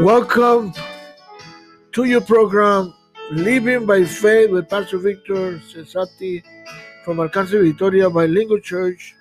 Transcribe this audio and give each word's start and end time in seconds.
Welcome 0.00 0.72
to 1.92 2.04
your 2.04 2.22
program, 2.22 2.94
Living 3.32 3.84
by 3.84 4.06
Faith 4.06 4.48
with 4.50 4.70
Pastor 4.70 4.96
Victor 4.96 5.58
Cesati 5.58 6.42
from 7.04 7.20
Alcance 7.20 7.50
Victoria 7.50 8.08
Bilingual 8.08 8.60
Church. 8.60 9.14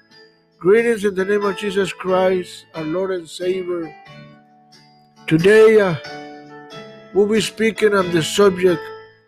Greetings 0.57 1.03
in 1.03 1.15
the 1.15 1.25
name 1.25 1.43
of 1.43 1.57
Jesus 1.57 1.91
Christ, 1.91 2.65
our 2.75 2.85
Lord 2.85 3.11
and 3.11 3.27
Savior. 3.27 3.93
Today, 5.27 5.81
uh, 5.81 5.95
we'll 7.13 7.27
be 7.27 7.41
speaking 7.41 7.93
on 7.93 8.09
the 8.13 8.23
subject, 8.23 8.81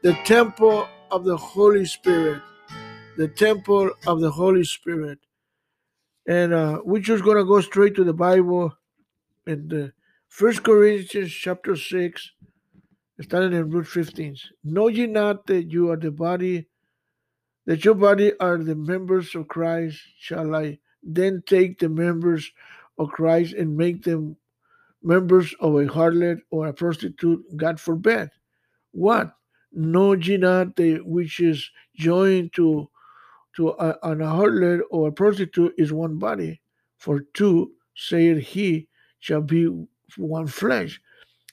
the 0.04 0.14
temple 0.24 0.88
of 1.12 1.26
the 1.26 1.36
Holy 1.36 1.84
Spirit. 1.84 2.42
The 3.18 3.28
temple 3.28 3.92
of 4.08 4.22
the 4.22 4.32
Holy 4.32 4.64
Spirit. 4.64 5.20
And 6.26 6.54
uh, 6.54 6.80
we're 6.86 7.02
just 7.02 7.26
going 7.26 7.36
to 7.36 7.44
go 7.44 7.60
straight 7.60 7.96
to 7.96 8.06
the 8.06 8.14
Bible 8.14 8.74
and 9.46 9.70
the 9.70 9.92
First 10.32 10.64
Corinthians 10.64 11.34
chapter 11.34 11.76
6, 11.76 12.32
starting 13.20 13.52
in 13.52 13.70
verse 13.70 13.90
15. 13.90 14.38
Know 14.64 14.88
ye 14.88 15.06
not 15.06 15.46
that 15.48 15.70
you 15.70 15.92
are 15.92 15.98
the 15.98 16.10
body, 16.10 16.68
that 17.66 17.84
your 17.84 17.96
body 17.96 18.32
are 18.40 18.58
the 18.58 18.74
members 18.74 19.36
of 19.36 19.50
Christ? 19.50 20.00
Shall 20.18 20.56
I 20.56 20.80
then 21.04 21.44
take 21.46 21.80
the 21.80 21.90
members 21.90 22.50
of 22.98 23.10
Christ 23.10 23.56
and 23.56 23.76
make 23.76 24.04
them 24.04 24.38
members 25.04 25.54
of 25.60 25.76
a 25.76 25.86
harlot 25.86 26.40
or 26.50 26.68
a 26.68 26.74
prostitute? 26.74 27.44
God 27.58 27.78
forbid. 27.78 28.30
What? 28.92 29.36
Know 29.74 30.14
ye 30.14 30.38
not 30.38 30.78
that 30.78 31.02
which 31.06 31.42
is 31.42 31.70
joined 31.98 32.54
to 32.54 32.90
to 33.58 33.72
a, 33.72 33.98
an 34.04 34.20
harlot 34.20 34.80
or 34.92 35.10
a 35.10 35.12
prostitute 35.12 35.74
is 35.78 35.92
one 35.92 36.18
body? 36.18 36.62
For 37.00 37.20
two, 37.34 37.74
saith 37.96 38.42
he, 38.42 38.88
shall 39.20 39.42
be 39.42 39.88
one 40.18 40.48
flesh. 40.48 41.00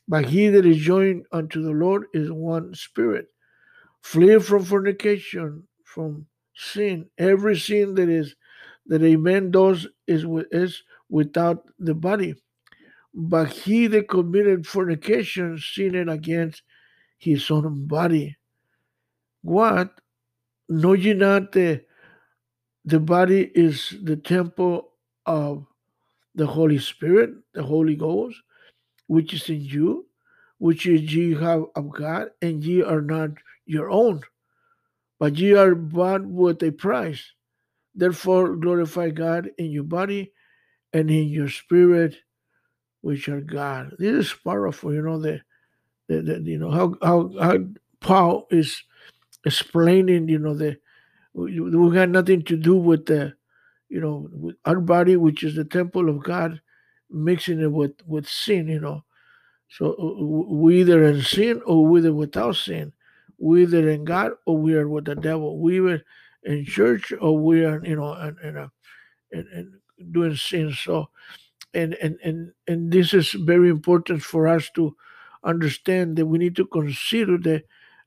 But 0.06 0.24
he 0.24 0.48
that 0.48 0.64
is 0.64 0.78
joined 0.78 1.26
unto 1.32 1.62
the 1.62 1.70
Lord 1.70 2.06
is 2.14 2.32
one 2.32 2.74
spirit. 2.74 3.26
Flee 4.00 4.38
from 4.38 4.64
fornication, 4.64 5.66
from 5.84 6.26
sin. 6.54 7.10
Every 7.18 7.58
sin 7.58 7.94
that 7.96 8.08
is 8.08 8.34
that 8.86 9.02
a 9.02 9.16
man 9.16 9.50
does 9.50 9.86
is, 10.06 10.24
is 10.50 10.82
without 11.10 11.64
the 11.78 11.94
body. 11.94 12.34
But 13.12 13.48
he 13.48 13.86
that 13.88 14.08
committed 14.08 14.66
fornication 14.66 15.58
sinned 15.58 16.08
against 16.08 16.62
his 17.18 17.50
own 17.50 17.86
body. 17.86 18.36
What? 19.42 20.00
Know 20.68 20.92
ye 20.94 21.14
not 21.14 21.52
that 21.52 21.84
the 22.84 23.00
body 23.00 23.50
is 23.54 23.94
the 24.02 24.16
temple 24.16 24.90
of 25.26 25.66
the 26.34 26.46
Holy 26.46 26.78
Spirit, 26.78 27.30
the 27.52 27.62
Holy 27.62 27.96
Ghost, 27.96 28.36
which 29.08 29.34
is 29.34 29.48
in 29.48 29.60
you, 29.60 30.06
which 30.58 30.86
is 30.86 31.12
ye 31.12 31.34
have 31.34 31.64
of 31.74 31.90
God, 31.90 32.30
and 32.40 32.62
ye 32.62 32.82
are 32.82 33.02
not 33.02 33.30
your 33.66 33.90
own, 33.90 34.22
but 35.18 35.36
ye 35.36 35.54
are 35.54 35.74
bought 35.74 36.24
with 36.24 36.62
a 36.62 36.70
price. 36.70 37.32
Therefore 37.94 38.54
glorify 38.54 39.10
God 39.10 39.50
in 39.58 39.72
your 39.72 39.84
body 39.84 40.32
and 40.92 41.10
in 41.10 41.28
your 41.28 41.48
spirit, 41.48 42.16
which 43.00 43.28
are 43.28 43.40
God. 43.40 43.96
This 43.98 44.26
is 44.26 44.34
powerful, 44.44 44.94
you 44.94 45.02
know, 45.02 45.20
the, 45.20 45.40
the, 46.08 46.22
the 46.22 46.40
you 46.40 46.58
know 46.58 46.70
how, 46.70 46.94
how 47.02 47.30
how 47.40 47.58
Paul 48.00 48.46
is 48.50 48.82
explaining, 49.44 50.28
you 50.28 50.38
know, 50.38 50.54
the 50.54 50.78
we, 51.32 51.60
we 51.60 51.94
got 51.94 52.08
nothing 52.08 52.42
to 52.44 52.56
do 52.56 52.76
with 52.76 53.06
the 53.06 53.34
you 53.88 54.00
know 54.00 54.28
with 54.32 54.56
our 54.64 54.80
body, 54.80 55.16
which 55.16 55.42
is 55.42 55.56
the 55.56 55.64
temple 55.64 56.08
of 56.08 56.22
God, 56.22 56.60
mixing 57.10 57.60
it 57.60 57.72
with 57.72 57.92
with 58.06 58.28
sin, 58.28 58.68
you 58.68 58.80
know. 58.80 59.04
So 59.70 59.92
uh, 59.92 60.54
we 60.54 60.80
either 60.80 61.04
in 61.04 61.22
sin 61.22 61.60
or 61.66 61.86
we 61.86 62.00
either 62.00 62.14
without 62.14 62.56
sin. 62.56 62.92
We 63.38 63.62
either 63.62 63.88
in 63.88 64.04
God 64.04 64.32
or 64.46 64.56
we 64.56 64.74
are 64.74 64.88
with 64.88 65.04
the 65.04 65.14
devil. 65.14 65.60
We 65.60 65.78
either 65.78 66.02
in 66.44 66.64
church 66.64 67.12
or 67.20 67.38
we 67.38 67.64
are, 67.64 67.84
you 67.84 67.96
know, 67.96 68.12
and 68.12 68.38
in 68.40 68.56
a, 68.56 68.72
in, 69.32 69.46
in 69.54 70.12
doing 70.12 70.36
sin. 70.36 70.72
So, 70.72 71.10
and 71.74 71.94
and 71.94 72.18
and 72.24 72.52
and 72.66 72.92
this 72.92 73.14
is 73.14 73.32
very 73.32 73.68
important 73.68 74.22
for 74.22 74.48
us 74.48 74.70
to 74.74 74.96
understand 75.44 76.16
that 76.16 76.26
we 76.26 76.38
need 76.38 76.56
to 76.56 76.66
consider 76.66 77.38
that 77.38 77.64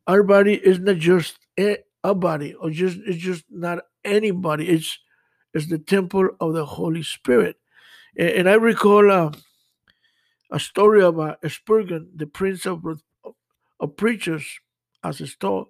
our 0.08 0.24
body 0.24 0.56
is 0.56 0.80
not 0.80 0.98
just 0.98 1.40
a, 1.60 1.78
a 2.04 2.16
body 2.16 2.54
or 2.56 2.72
just 2.72 2.98
it's 3.06 3.20
just 3.24 3.46
not 3.50 3.80
anybody. 4.04 4.68
It's 4.70 5.00
it's 5.54 5.70
the 5.70 5.80
temple 5.80 6.30
of 6.40 6.54
the 6.54 6.66
Holy 6.66 7.04
Spirit. 7.04 7.58
And, 8.18 8.50
I 8.50 8.54
recall. 8.54 9.12
Uh, 9.12 9.32
a 10.52 10.60
story 10.60 11.02
about 11.02 11.40
Spurgeon, 11.50 12.10
the 12.14 12.28
prince 12.28 12.66
of, 12.66 12.84
of 13.80 13.98
preachers, 13.98 14.60
as 15.04 15.22
it's 15.22 15.36
told. 15.36 15.68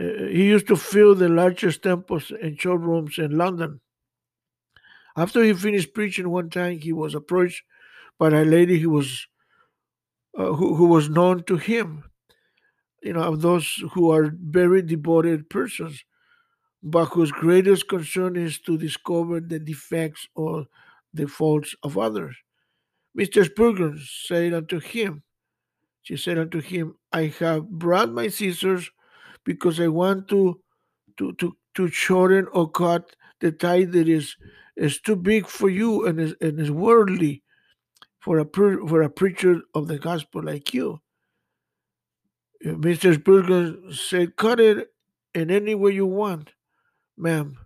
Uh, 0.00 0.28
he 0.28 0.44
used 0.44 0.68
to 0.68 0.76
fill 0.76 1.14
the 1.14 1.28
largest 1.28 1.82
temples 1.82 2.30
and 2.42 2.60
showrooms 2.60 3.18
in 3.18 3.36
London. 3.36 3.80
After 5.16 5.42
he 5.42 5.52
finished 5.54 5.94
preaching 5.94 6.28
one 6.28 6.50
time, 6.50 6.78
he 6.78 6.92
was 6.92 7.14
approached 7.14 7.62
by 8.18 8.28
a 8.28 8.44
lady 8.44 8.78
who 8.78 8.90
was 8.90 9.26
uh, 10.36 10.52
who, 10.52 10.74
who 10.74 10.86
was 10.86 11.08
known 11.08 11.42
to 11.44 11.56
him. 11.56 12.04
You 13.02 13.14
know, 13.14 13.22
of 13.22 13.40
those 13.40 13.82
who 13.92 14.12
are 14.12 14.32
very 14.40 14.82
devoted 14.82 15.48
persons, 15.48 16.04
but 16.82 17.06
whose 17.06 17.32
greatest 17.32 17.88
concern 17.88 18.36
is 18.36 18.58
to 18.60 18.76
discover 18.76 19.40
the 19.40 19.58
defects 19.58 20.28
or 20.34 20.66
the 21.14 21.26
faults 21.26 21.74
of 21.82 21.98
others. 21.98 22.36
Mr. 23.16 23.44
Spurgeon 23.44 24.00
said 24.04 24.54
unto 24.54 24.78
him, 24.80 25.22
She 26.02 26.16
said 26.16 26.38
unto 26.38 26.60
him, 26.60 26.96
I 27.12 27.34
have 27.40 27.68
brought 27.68 28.10
my 28.10 28.28
scissors 28.28 28.90
because 29.44 29.80
I 29.80 29.88
want 29.88 30.28
to 30.28 30.60
to 31.16 31.32
to, 31.34 31.56
to 31.74 31.88
shorten 31.88 32.46
or 32.52 32.70
cut 32.70 33.16
the 33.40 33.52
tie 33.52 33.84
that 33.84 34.08
is 34.08 34.36
is 34.76 35.00
too 35.00 35.16
big 35.16 35.46
for 35.46 35.68
you 35.68 36.06
and 36.06 36.20
is 36.20 36.34
and 36.40 36.60
is 36.60 36.70
worldly 36.70 37.42
for 38.20 38.38
a 38.38 38.46
for 38.54 39.02
a 39.02 39.10
preacher 39.10 39.60
of 39.74 39.88
the 39.88 39.98
gospel 39.98 40.42
like 40.42 40.74
you. 40.74 41.00
Uh, 42.64 42.70
Mr. 42.70 43.14
Spurgeon 43.14 43.92
said, 43.92 44.36
Cut 44.36 44.60
it 44.60 44.88
in 45.34 45.50
any 45.50 45.74
way 45.74 45.92
you 45.92 46.06
want, 46.06 46.52
ma'am. 47.16 47.56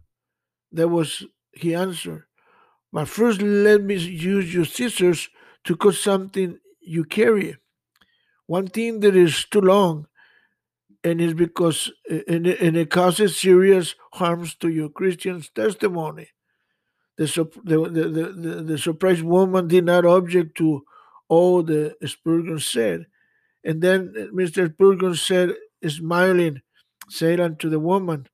That 0.72 0.88
was 0.88 1.24
he 1.52 1.74
answered. 1.74 2.24
But 2.92 3.08
first 3.08 3.40
let 3.40 3.82
me 3.82 3.96
use 3.96 4.52
your 4.52 4.64
scissors 4.64 5.28
to 5.64 5.76
cut 5.76 5.94
something 5.94 6.58
you 6.80 7.04
carry. 7.04 7.56
One 8.46 8.66
thing 8.66 9.00
that 9.00 9.16
is 9.16 9.44
too 9.46 9.60
long 9.60 10.06
and 11.04 11.20
it's 11.20 11.34
because 11.34 11.90
and 12.28 12.46
it, 12.46 12.60
and 12.60 12.76
it 12.76 12.90
causes 12.90 13.38
serious 13.38 13.94
harms 14.12 14.54
to 14.56 14.68
your 14.68 14.88
Christian's 14.88 15.48
testimony. 15.50 16.28
The, 17.16 17.26
the, 17.64 17.90
the, 17.90 18.08
the, 18.08 18.62
the 18.62 18.78
surprised 18.78 19.22
woman 19.22 19.68
did 19.68 19.84
not 19.84 20.06
object 20.06 20.56
to 20.58 20.82
all 21.28 21.62
the 21.62 21.94
Spurgeon 22.04 22.58
said. 22.58 23.06
And 23.64 23.82
then 23.82 24.14
uh, 24.16 24.22
Mr. 24.34 24.72
Spurgeon 24.72 25.14
said, 25.14 25.54
smiling, 25.86 26.62
said 27.08 27.40
unto 27.40 27.68
the 27.68 27.78
woman, 27.78 28.26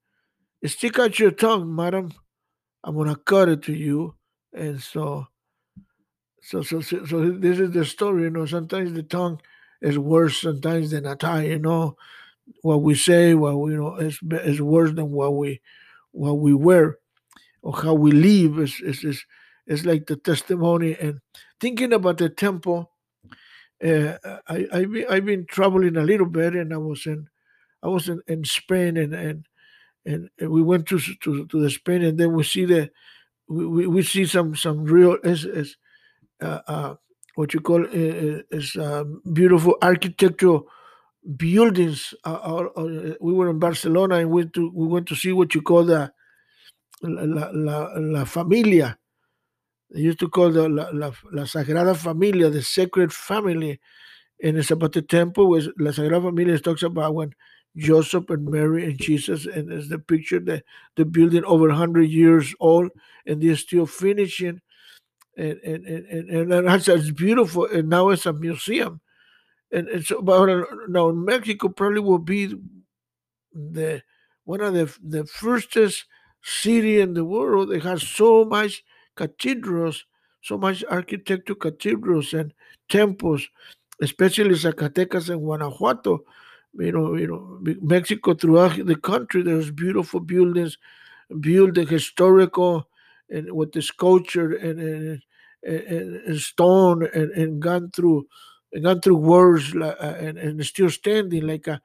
Stick 0.65 0.99
out 0.99 1.19
your 1.19 1.31
tongue, 1.31 1.75
madam. 1.75 2.13
I'm 2.85 2.95
going 2.95 3.09
to 3.09 3.17
cut 3.17 3.49
it 3.49 3.63
to 3.65 3.75
you. 3.75 4.15
And 4.53 4.83
so 4.83 5.27
so, 6.49 6.63
so, 6.63 6.81
so, 6.81 7.05
so 7.05 7.31
this 7.31 7.59
is 7.59 7.73
the 7.73 7.85
story. 7.85 8.23
You 8.23 8.31
know, 8.31 8.47
sometimes 8.47 8.93
the 8.95 9.03
tongue 9.03 9.41
is 9.83 9.99
worse 9.99 10.41
sometimes 10.41 10.93
than 10.93 11.05
a 11.05 11.15
tie. 11.15 11.45
You 11.45 11.59
know, 11.59 11.97
what 12.63 12.83
we 12.83 12.95
say, 12.95 13.35
what 13.35 13.59
we, 13.59 13.73
you 13.73 13.79
know, 13.79 13.97
is 13.97 14.19
is 14.31 14.63
worse 14.63 14.93
than 14.93 15.11
what 15.11 15.37
we 15.37 15.61
what 16.13 16.39
we 16.39 16.55
wear 16.55 16.99
or 17.63 17.75
how 17.77 17.95
we 17.95 18.13
live. 18.13 18.59
Is 18.59 18.81
is 18.81 19.05
is 19.05 19.27
is 19.67 19.85
like 19.85 20.07
the 20.07 20.17
testimony 20.17 20.97
and 20.99 21.21
thinking 21.61 21.93
about 21.93 22.19
the 22.19 22.31
temple. 22.31 22.93
Uh, 23.85 24.15
I 24.49 24.67
I've 24.73 24.91
been, 24.91 25.07
I've 25.11 25.25
been 25.25 25.47
traveling 25.47 25.97
a 25.97 26.03
little 26.03 26.27
bit, 26.27 26.55
and 26.55 26.73
I 26.73 26.79
was 26.79 27.05
in 27.07 27.29
I 27.83 27.89
was 27.89 28.09
in, 28.09 28.23
in 28.27 28.45
Spain, 28.45 28.97
and 28.97 29.15
and 29.15 29.47
and 30.07 30.31
we 30.41 30.63
went 30.63 30.87
to 30.89 30.99
to 30.99 31.47
to 31.47 31.61
the 31.61 31.71
Spain, 31.71 32.03
and 32.03 32.19
then 32.19 32.33
we 32.33 32.43
see 32.43 32.65
the 32.65 32.91
we, 33.49 33.67
we, 33.67 33.87
we 33.87 34.03
see 34.03 34.27
some 34.27 34.55
some 34.55 34.85
real 34.85 35.17
is 35.25 35.77
uh, 36.43 36.61
uh, 36.67 36.95
what 37.35 37.55
you 37.55 37.61
call 37.61 37.83
uh, 37.85 38.43
is 38.51 38.77
beautiful 39.33 39.77
architectural 39.83 40.67
buildings. 41.37 42.15
we 43.21 43.33
were 43.33 43.51
in 43.51 43.59
Barcelona 43.59 44.17
and 44.17 44.31
went 44.31 44.53
to 44.55 44.71
we 44.75 44.87
went 44.87 45.07
to 45.09 45.15
see 45.15 45.33
what 45.33 45.55
you 45.55 45.63
call 45.63 45.85
the 45.85 46.13
la, 47.03 47.51
la, 47.53 47.89
la 47.97 48.25
familia. 48.25 48.99
They 49.91 50.01
used 50.03 50.21
to 50.21 50.29
call 50.29 50.51
the 50.51 50.69
la, 50.69 50.91
la, 50.93 51.13
la 51.33 51.43
Sagrada 51.45 51.97
Familia, 51.97 52.51
the 52.51 52.63
sacred 52.63 53.13
family. 53.13 53.81
And 54.43 54.59
it's 54.59 54.71
about 54.71 54.93
the 54.93 55.03
temple 55.03 55.49
where 55.49 55.63
La 55.79 55.91
Sagrada 55.91 56.23
Familia 56.23 56.59
talks 56.59 56.83
about 56.83 57.15
when 57.15 57.35
Joseph 57.79 58.29
and 58.31 58.47
Mary 58.47 58.85
and 58.85 58.99
Jesus, 58.99 59.47
and 59.47 59.73
it's 59.73 59.89
the 59.89 59.99
picture 59.99 60.41
that 60.41 60.65
the 60.97 61.05
building 61.05 61.45
over 61.45 61.69
100 61.69 62.03
years 62.03 62.55
old, 62.61 62.91
and 63.27 63.41
they're 63.41 63.57
still 63.57 63.87
finishing. 63.87 64.61
And 65.37 65.59
and 65.65 65.87
and, 65.87 66.29
and, 66.31 66.53
and 66.53 66.89
it's 66.89 67.11
beautiful 67.13 67.67
and 67.67 67.89
now 67.89 68.09
it's 68.09 68.27
a 68.27 68.33
museum. 68.33 69.01
And, 69.71 70.05
so 70.05 70.21
but 70.21 70.49
uh, 70.49 70.65
now 70.89 71.11
Mexico 71.13 71.69
probably 71.69 72.01
will 72.01 72.19
be 72.19 72.55
the 73.53 74.03
one 74.45 74.61
of 74.61 74.75
the 74.75 74.93
the 75.03 75.25
firstest 75.27 76.07
city 76.43 77.01
in 77.01 77.15
the 77.15 77.25
world. 77.25 77.69
That 77.69 77.85
has 77.85 78.03
so 78.03 78.45
much 78.45 78.83
cathedrals, 79.15 80.05
so 80.43 80.59
much 80.59 80.85
architecture 80.91 81.55
cathedrals 81.55 82.33
and 82.33 82.53
temples, 82.89 83.47
especially 84.03 84.55
Zacatecas 84.55 85.29
and 85.29 85.43
Guanajuato. 85.43 86.25
You 86.75 86.93
know, 86.93 87.17
you 87.17 87.27
know, 87.27 87.59
Mexico 87.83 88.35
throughout 88.35 88.85
the 88.87 88.97
country, 88.97 89.43
there's 89.43 89.71
beautiful 89.71 90.21
buildings, 90.21 90.77
built 91.41 91.77
historical 91.77 92.89
and 93.31 93.53
with 93.53 93.73
the 93.73 93.83
sculpture 93.83 94.53
and 94.55 94.81
and, 94.81 95.23
and, 95.65 96.17
and 96.27 96.39
stone 96.41 97.09
and, 97.15 97.31
and 97.33 97.61
gone 97.63 97.91
through 97.91 98.27
and 98.73 98.85
gone 98.85 99.01
through 99.01 99.17
wars 99.17 99.75
uh, 99.75 100.17
and, 100.21 100.39
and 100.39 100.65
still 100.67 100.91
standing 100.91 101.47
like 101.47 101.67
a 101.67 101.81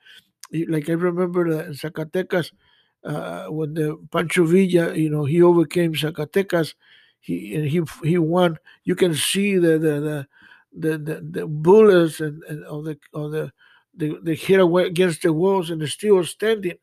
like 0.69 0.89
I 0.89 0.94
remember 0.94 1.47
in 1.47 1.74
Zacatecas 1.74 2.51
uh, 3.03 3.47
when 3.47 3.74
the 3.74 3.97
Pancho 4.12 4.45
Villa, 4.45 4.95
you 4.95 5.09
know, 5.09 5.25
he 5.25 5.41
overcame 5.41 5.94
Zacatecas, 5.94 6.74
he 7.19 7.56
and 7.56 7.65
he 7.68 7.81
he 8.03 8.18
won. 8.18 8.57
You 8.83 8.95
can 8.95 9.15
see 9.15 9.57
the 9.57 9.77
the 9.80 10.00
the 10.00 10.27
the, 10.75 10.97
the, 10.97 11.21
the 11.41 11.47
bullets 11.47 12.19
and, 12.19 12.44
and 12.44 12.63
of 12.65 12.85
the 12.85 12.97
of 13.13 13.31
the 13.31 13.51
they, 13.95 14.12
they 14.24 14.36
hit 14.36 14.60
away 14.60 14.86
against 14.86 15.22
the 15.24 15.34
walls 15.34 15.69
and 15.69 15.88
still 15.88 16.24
standing. 16.24 16.78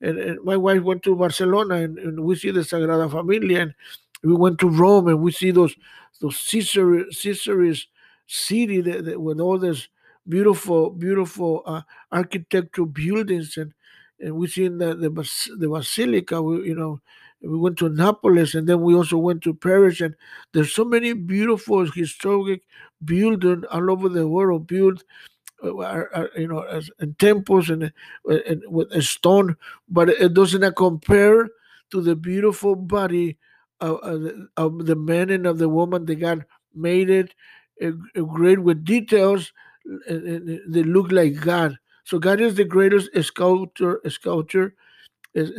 And, 0.00 0.18
and 0.18 0.44
my 0.44 0.56
wife 0.56 0.82
went 0.82 1.02
to 1.04 1.16
Barcelona 1.16 1.76
and, 1.76 1.98
and 1.98 2.20
we 2.20 2.36
see 2.36 2.50
the 2.52 2.60
Sagrada 2.60 3.10
Familia 3.10 3.62
and 3.62 3.74
we 4.22 4.34
went 4.34 4.58
to 4.60 4.68
Rome 4.68 5.08
and 5.08 5.20
we 5.22 5.32
see 5.32 5.50
those 5.50 5.74
those 6.20 6.38
Caesar 6.38 7.04
Caesaris 7.12 7.86
city 8.26 8.80
that, 8.82 9.04
that 9.06 9.20
with 9.20 9.40
all 9.40 9.58
this 9.58 9.88
beautiful 10.28 10.90
beautiful 10.90 11.62
uh, 11.66 11.82
architectural 12.12 12.86
buildings 12.86 13.56
and 13.56 13.72
and 14.20 14.34
we 14.36 14.46
see 14.46 14.68
the 14.68 14.94
the, 14.94 15.10
bas- 15.10 15.50
the 15.58 15.68
basilica 15.68 16.42
we, 16.42 16.68
you 16.68 16.74
know 16.76 17.00
we 17.42 17.56
went 17.56 17.78
to 17.78 17.88
Naples 17.88 18.54
and 18.54 18.68
then 18.68 18.82
we 18.82 18.94
also 18.94 19.18
went 19.18 19.42
to 19.42 19.54
Paris 19.54 20.00
and 20.00 20.14
there's 20.52 20.74
so 20.74 20.84
many 20.84 21.12
beautiful 21.12 21.90
historic 21.90 22.62
buildings 23.04 23.64
all 23.70 23.90
over 23.90 24.08
the 24.08 24.28
world 24.28 24.66
built 24.66 25.04
are, 25.64 26.30
you 26.36 26.46
know 26.46 26.60
as 26.60 26.90
and 27.00 27.18
temples 27.18 27.68
and, 27.70 27.84
uh, 27.84 28.38
and 28.46 28.62
with 28.68 28.90
a 28.92 29.02
stone 29.02 29.56
but 29.88 30.08
it 30.08 30.34
doesn't 30.34 30.76
compare 30.76 31.48
to 31.90 32.00
the 32.00 32.14
beautiful 32.14 32.76
body 32.76 33.36
of, 33.80 33.98
of, 34.56 34.86
the, 34.86 34.96
man 34.96 35.30
and 35.30 35.46
of 35.46 35.58
the 35.58 35.68
woman 35.68 36.04
that 36.06 36.16
God 36.16 36.44
made 36.74 37.10
it 37.10 37.34
uh, 37.82 37.90
uh, 38.16 38.22
great 38.22 38.58
with 38.58 38.84
details 38.84 39.52
uh, 40.10 40.14
uh, 40.14 40.38
they 40.68 40.82
look 40.82 41.10
like 41.12 41.40
God. 41.40 41.78
So 42.04 42.18
God 42.18 42.40
is 42.40 42.54
the 42.54 42.64
greatest 42.64 43.10
sculptor 43.22 44.00
sculptor 44.08 44.74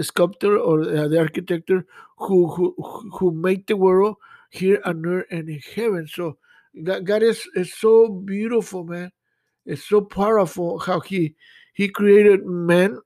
sculptor 0.01 0.57
or 0.57 0.81
uh, 0.81 1.07
the 1.07 1.19
architect 1.19 1.69
who 2.17 2.47
who 2.47 2.75
who 3.13 3.31
made 3.31 3.65
the 3.67 3.77
world 3.77 4.17
here 4.51 4.81
on 4.85 5.05
earth 5.05 5.25
and 5.31 5.49
in 5.49 5.61
heaven. 5.75 6.07
So 6.07 6.37
God, 6.83 7.05
God 7.05 7.23
is, 7.23 7.47
is 7.55 7.73
so 7.73 8.09
beautiful 8.09 8.83
man 8.83 9.11
it's 9.69 9.85
so 9.85 10.01
powerful 10.01 10.79
how 10.79 10.99
he 10.99 11.35
he 11.73 11.87
created 11.87 12.45
man 12.45 12.99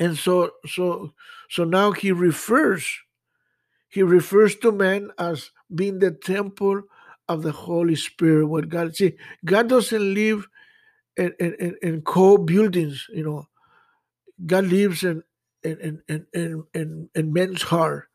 and 0.00 0.16
so 0.16 0.50
so 0.66 1.12
so 1.50 1.64
now 1.64 1.92
he 1.92 2.12
refers 2.12 2.88
he 3.88 4.02
refers 4.02 4.56
to 4.56 4.72
man 4.72 5.10
as 5.18 5.50
being 5.74 5.98
the 5.98 6.10
temple 6.10 6.82
of 7.28 7.42
the 7.42 7.52
holy 7.52 7.96
spirit 7.96 8.46
what 8.46 8.68
god 8.68 8.94
see 8.96 9.12
god 9.44 9.68
doesn't 9.68 10.14
live 10.14 10.48
in 11.16 11.32
in, 11.38 11.76
in, 11.82 12.02
cold 12.02 12.46
buildings 12.46 13.06
you 13.10 13.24
know. 13.24 13.46
God 14.46 14.66
lives 14.66 15.02
in 15.02 15.22
in 15.64 16.02
in 16.08 16.26
in, 16.32 16.64
in, 16.74 17.10
in 17.14 17.32
men's 17.32 17.62
heart 17.62 18.08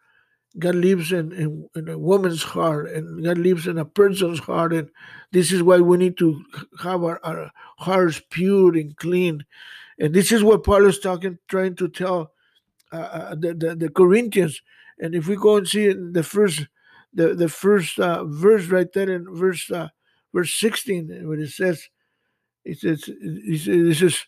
God 0.60 0.76
lives 0.76 1.12
in, 1.12 1.32
in, 1.32 1.70
in, 1.76 1.90
a 1.90 1.98
woman's 1.98 2.44
heart 2.44 2.90
and 2.92 3.24
God 3.24 3.40
lives 3.40 3.66
in 3.66 3.78
a 3.78 3.86
person's 3.86 4.40
heart. 4.40 4.72
And 4.74 4.90
this 5.32 5.52
is 5.52 5.64
why 5.64 5.80
we 5.80 5.98
need 5.98 6.18
to 6.18 6.44
have 6.82 7.04
our, 7.04 7.20
our 7.24 7.52
hearts 7.80 8.22
pure 8.30 8.76
and 8.76 8.96
clean. 8.96 9.46
And 10.00 10.14
this 10.14 10.32
is 10.32 10.44
what 10.44 10.64
Paul 10.64 10.86
is 10.86 11.00
talking, 11.00 11.40
trying 11.48 11.76
to 11.78 11.88
tell 11.88 12.34
uh, 12.92 12.96
uh 12.96 13.36
the, 13.36 13.54
the, 13.54 13.76
the, 13.76 13.90
Corinthians. 13.90 14.62
And 15.00 15.16
if 15.16 15.28
we 15.28 15.36
go 15.36 15.58
and 15.58 15.68
see 15.68 15.92
the 15.92 16.24
first 16.24 16.68
the, 17.16 17.34
the 17.34 17.50
first 17.50 18.00
uh, 18.00 18.24
verse 18.24 18.68
right 18.68 18.92
there 18.94 19.10
in 19.10 19.26
verse 19.36 19.70
uh, 19.72 19.90
verse 20.34 20.54
16, 20.60 21.28
when 21.28 21.40
it 21.40 21.50
says, 21.50 21.90
it 22.66 22.80
says, 22.80 23.04
it 23.08 23.98
says, 23.98 24.26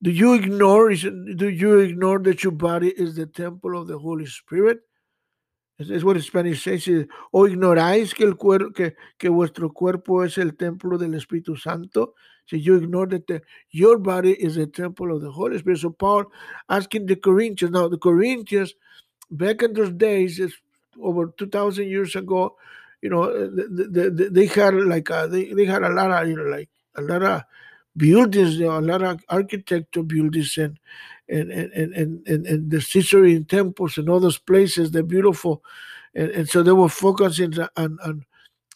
do 0.00 0.10
you 0.10 0.34
ignore, 0.34 0.92
do 0.94 1.48
you 1.48 1.78
ignore 1.80 2.20
that 2.20 2.44
your 2.44 2.52
body 2.52 2.90
is 2.90 3.16
the 3.16 3.26
temple 3.26 3.76
of 3.76 3.88
the 3.88 3.98
Holy 3.98 4.26
Spirit? 4.26 4.80
Es 5.78 6.02
what 6.02 6.20
Spanish 6.20 6.64
says. 6.64 7.06
¿O 7.30 7.46
ignoráis 7.46 8.12
que, 8.12 8.24
el 8.24 8.36
cuer 8.36 8.72
que, 8.74 8.96
que 9.16 9.28
vuestro 9.28 9.72
cuerpo 9.72 10.24
es 10.24 10.36
el 10.36 10.56
templo 10.56 10.98
del 10.98 11.14
Espíritu 11.14 11.56
Santo? 11.56 12.14
So 12.46 12.56
you 12.56 12.76
ignore 12.76 13.06
that 13.08 13.26
the, 13.26 13.42
your 13.70 13.98
body 13.98 14.32
is 14.32 14.56
a 14.56 14.66
temple 14.66 15.14
of 15.14 15.22
the 15.22 15.30
Holy 15.30 15.58
Spirit. 15.58 15.78
So 15.78 15.90
Paul 15.90 16.24
asking 16.68 17.06
the 17.06 17.14
Corinthians. 17.14 17.72
Now, 17.72 17.88
the 17.88 17.98
Corinthians, 17.98 18.74
back 19.30 19.62
in 19.62 19.72
those 19.72 19.92
days, 19.92 20.40
it's 20.40 20.54
over 21.00 21.32
2,000 21.36 21.86
years 21.86 22.16
ago, 22.16 22.56
you 23.00 23.10
know, 23.10 23.24
eh, 23.24 23.48
they, 23.70 24.08
they, 24.08 24.28
they 24.28 24.46
had 24.46 24.74
like 24.74 25.10
a, 25.10 25.28
they, 25.30 25.52
they 25.52 25.64
had 25.64 25.82
a 25.84 25.90
lot 25.90 26.10
of, 26.10 26.28
you 26.28 26.36
know, 26.36 26.44
like 26.44 26.70
a 26.96 27.02
lot 27.02 27.22
of 27.22 27.42
buildings, 27.96 28.56
you 28.56 28.66
know, 28.66 28.78
a 28.78 28.80
lot 28.80 29.02
of 29.02 29.20
architecture 29.28 30.02
buildings 30.02 30.56
and 30.58 30.78
and 31.28 31.50
and 31.50 31.72
and 31.92 32.26
and, 32.26 32.46
and 32.46 32.70
the 32.70 32.80
Caesarean 32.80 33.44
temples 33.44 33.98
and 33.98 34.08
all 34.08 34.20
those 34.20 34.38
places, 34.38 34.90
they're 34.90 35.02
beautiful, 35.02 35.62
and, 36.14 36.30
and 36.30 36.48
so 36.48 36.62
they 36.62 36.72
were 36.72 36.88
focusing 36.88 37.54
on 37.76 37.98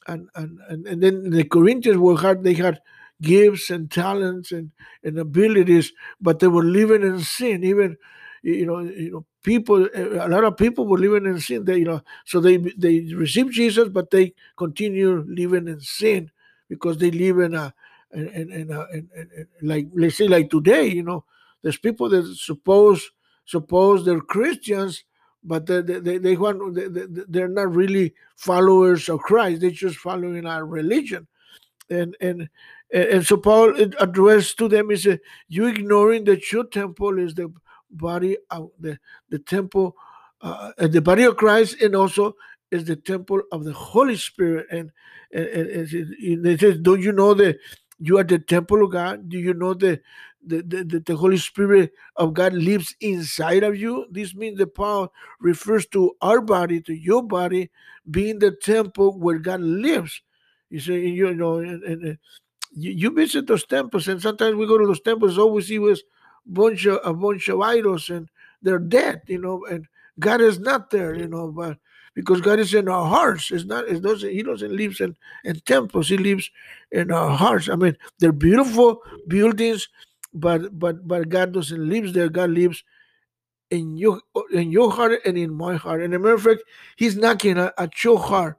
and 0.06 0.28
and 0.37 0.58
and, 0.69 0.87
and 0.87 1.02
then 1.02 1.31
the 1.31 1.44
Corinthians 1.44 1.99
were 1.99 2.16
hard. 2.16 2.43
They 2.43 2.54
had 2.54 2.81
gifts 3.20 3.70
and 3.70 3.90
talents 3.90 4.52
and, 4.52 4.70
and 5.04 5.19
abilities, 5.19 5.93
but 6.20 6.40
they 6.40 6.49
were 6.49 6.64
living 6.64 7.02
in 7.02 7.20
sin. 7.20 7.64
Even 7.64 7.96
you 8.43 8.66
know, 8.66 8.81
you 8.81 9.10
know, 9.12 9.26
people. 9.44 9.88
A 9.94 10.28
lot 10.28 10.44
of 10.44 10.56
people 10.56 10.87
were 10.87 10.98
living 10.98 11.26
in 11.26 11.40
sin. 11.40 11.64
They, 11.64 11.78
you 11.78 11.84
know, 11.84 12.00
so 12.26 12.40
they 12.40 12.56
they 12.56 13.12
received 13.14 13.53
Jesus, 13.53 13.88
but 13.88 14.10
they 14.10 14.34
continue 14.56 15.24
living 15.29 15.69
in 15.69 15.81
sin 15.81 16.31
because 16.69 16.98
they 16.98 17.10
live 17.10 17.38
in 17.38 17.55
a 17.55 17.72
and 18.12 18.29
and, 18.29 18.53
and, 18.53 18.70
and, 19.15 19.46
like 19.62 19.88
let's 19.94 20.17
say 20.17 20.29
like 20.29 20.50
today, 20.50 20.86
you 20.86 21.03
know, 21.03 21.24
there's 21.62 21.78
people 21.78 22.08
that 22.10 22.26
suppose 22.36 23.10
suppose 23.44 24.04
they're 24.04 24.20
Christians, 24.20 25.04
but 25.42 25.66
they 25.66 25.81
they, 25.81 26.19
they 26.19 26.36
want 26.36 26.74
they, 26.74 26.88
they're 27.28 27.48
not 27.48 27.74
really 27.74 28.14
followers 28.36 29.08
of 29.08 29.20
Christ. 29.20 29.60
They're 29.60 29.70
just 29.70 29.96
following 29.96 30.46
our 30.46 30.64
religion, 30.66 31.26
and 31.90 32.16
and 32.20 32.48
and 32.92 33.26
so 33.26 33.36
Paul 33.36 33.74
addressed 33.98 34.58
to 34.58 34.69
them 34.69 34.90
is 34.90 35.08
you 35.48 35.66
ignoring 35.66 36.24
that 36.24 36.52
your 36.52 36.64
temple 36.64 37.19
is 37.19 37.34
the 37.34 37.52
body 37.90 38.36
of 38.50 38.70
the 38.78 38.98
the 39.28 39.38
temple, 39.38 39.96
uh, 40.40 40.72
the 40.78 41.00
body 41.00 41.24
of 41.24 41.36
Christ, 41.36 41.81
and 41.81 41.94
also 41.94 42.34
is 42.70 42.84
the 42.84 42.96
temple 42.96 43.42
of 43.52 43.64
the 43.64 43.72
Holy 43.72 44.16
Spirit. 44.16 44.66
And 44.70 44.90
and, 45.32 45.46
and, 45.46 45.88
and 45.88 46.46
it 46.46 46.82
don't 46.82 47.00
you 47.00 47.12
know 47.12 47.34
that 47.34 47.58
you 48.02 48.18
are 48.18 48.24
the 48.24 48.38
temple 48.38 48.84
of 48.84 48.90
God? 48.90 49.28
Do 49.28 49.38
you 49.38 49.54
know 49.54 49.74
that 49.74 50.02
the, 50.44 50.62
the, 50.62 51.00
the, 51.06 51.16
Holy 51.16 51.36
Spirit 51.36 51.92
of 52.16 52.34
God 52.34 52.52
lives 52.52 52.96
inside 53.00 53.62
of 53.62 53.76
you? 53.76 54.06
This 54.10 54.34
means 54.34 54.58
the 54.58 54.66
power 54.66 55.08
refers 55.40 55.86
to 55.88 56.12
our 56.20 56.40
body, 56.40 56.80
to 56.82 56.94
your 56.94 57.22
body, 57.22 57.70
being 58.10 58.40
the 58.40 58.50
temple 58.50 59.18
where 59.18 59.38
God 59.38 59.60
lives. 59.60 60.20
You 60.68 60.80
say, 60.80 61.06
you 61.06 61.32
know, 61.32 61.58
and, 61.58 61.82
and 61.84 62.18
you, 62.72 62.90
you, 62.90 63.10
visit 63.14 63.46
those 63.46 63.64
temples, 63.64 64.08
and 64.08 64.20
sometimes 64.20 64.56
we 64.56 64.66
go 64.66 64.78
to 64.78 64.86
those 64.86 65.00
temples, 65.00 65.38
all 65.38 65.52
we 65.52 65.62
see 65.62 65.78
was 65.78 66.02
bunch 66.44 66.86
of 66.86 66.98
a 67.04 67.14
bunch 67.14 67.48
of 67.48 67.60
idols, 67.60 68.10
and 68.10 68.28
they're 68.62 68.80
dead, 68.80 69.22
you 69.28 69.38
know, 69.38 69.64
and 69.66 69.86
God 70.18 70.40
is 70.40 70.58
not 70.58 70.90
there, 70.90 71.14
you 71.14 71.28
know, 71.28 71.52
but 71.52 71.78
because 72.14 72.40
God 72.40 72.58
is 72.58 72.74
in 72.74 72.88
our 72.88 73.06
hearts. 73.06 73.50
It's 73.50 73.64
not. 73.64 73.88
It 73.88 74.02
doesn't. 74.02 74.31
He 74.31 74.42
doesn't 74.42 74.76
live 74.76 75.00
in 75.00 75.16
in 75.44 75.60
temples. 75.60 76.08
He 76.08 76.16
lives 76.16 76.50
in 76.90 77.10
our 77.10 77.31
hearts. 77.31 77.69
I 77.69 77.76
mean, 77.76 77.96
they're 78.19 78.32
beautiful 78.32 79.00
buildings, 79.28 79.88
but 80.34 80.78
but 80.78 81.06
but 81.06 81.28
God 81.28 81.52
doesn't 81.52 81.88
live 81.88 82.12
there. 82.12 82.28
God 82.28 82.50
lives 82.50 82.84
in 83.70 83.96
your 83.96 84.20
in 84.52 84.70
your 84.70 84.92
heart 84.92 85.20
and 85.24 85.38
in 85.38 85.52
my 85.52 85.76
heart. 85.76 86.02
And 86.02 86.14
a 86.14 86.19
matter 86.19 86.34
of 86.34 86.42
fact, 86.42 86.62
He's 86.96 87.16
knocking 87.16 87.58
at, 87.58 87.72
at 87.78 88.04
your 88.04 88.19
heart. 88.19 88.58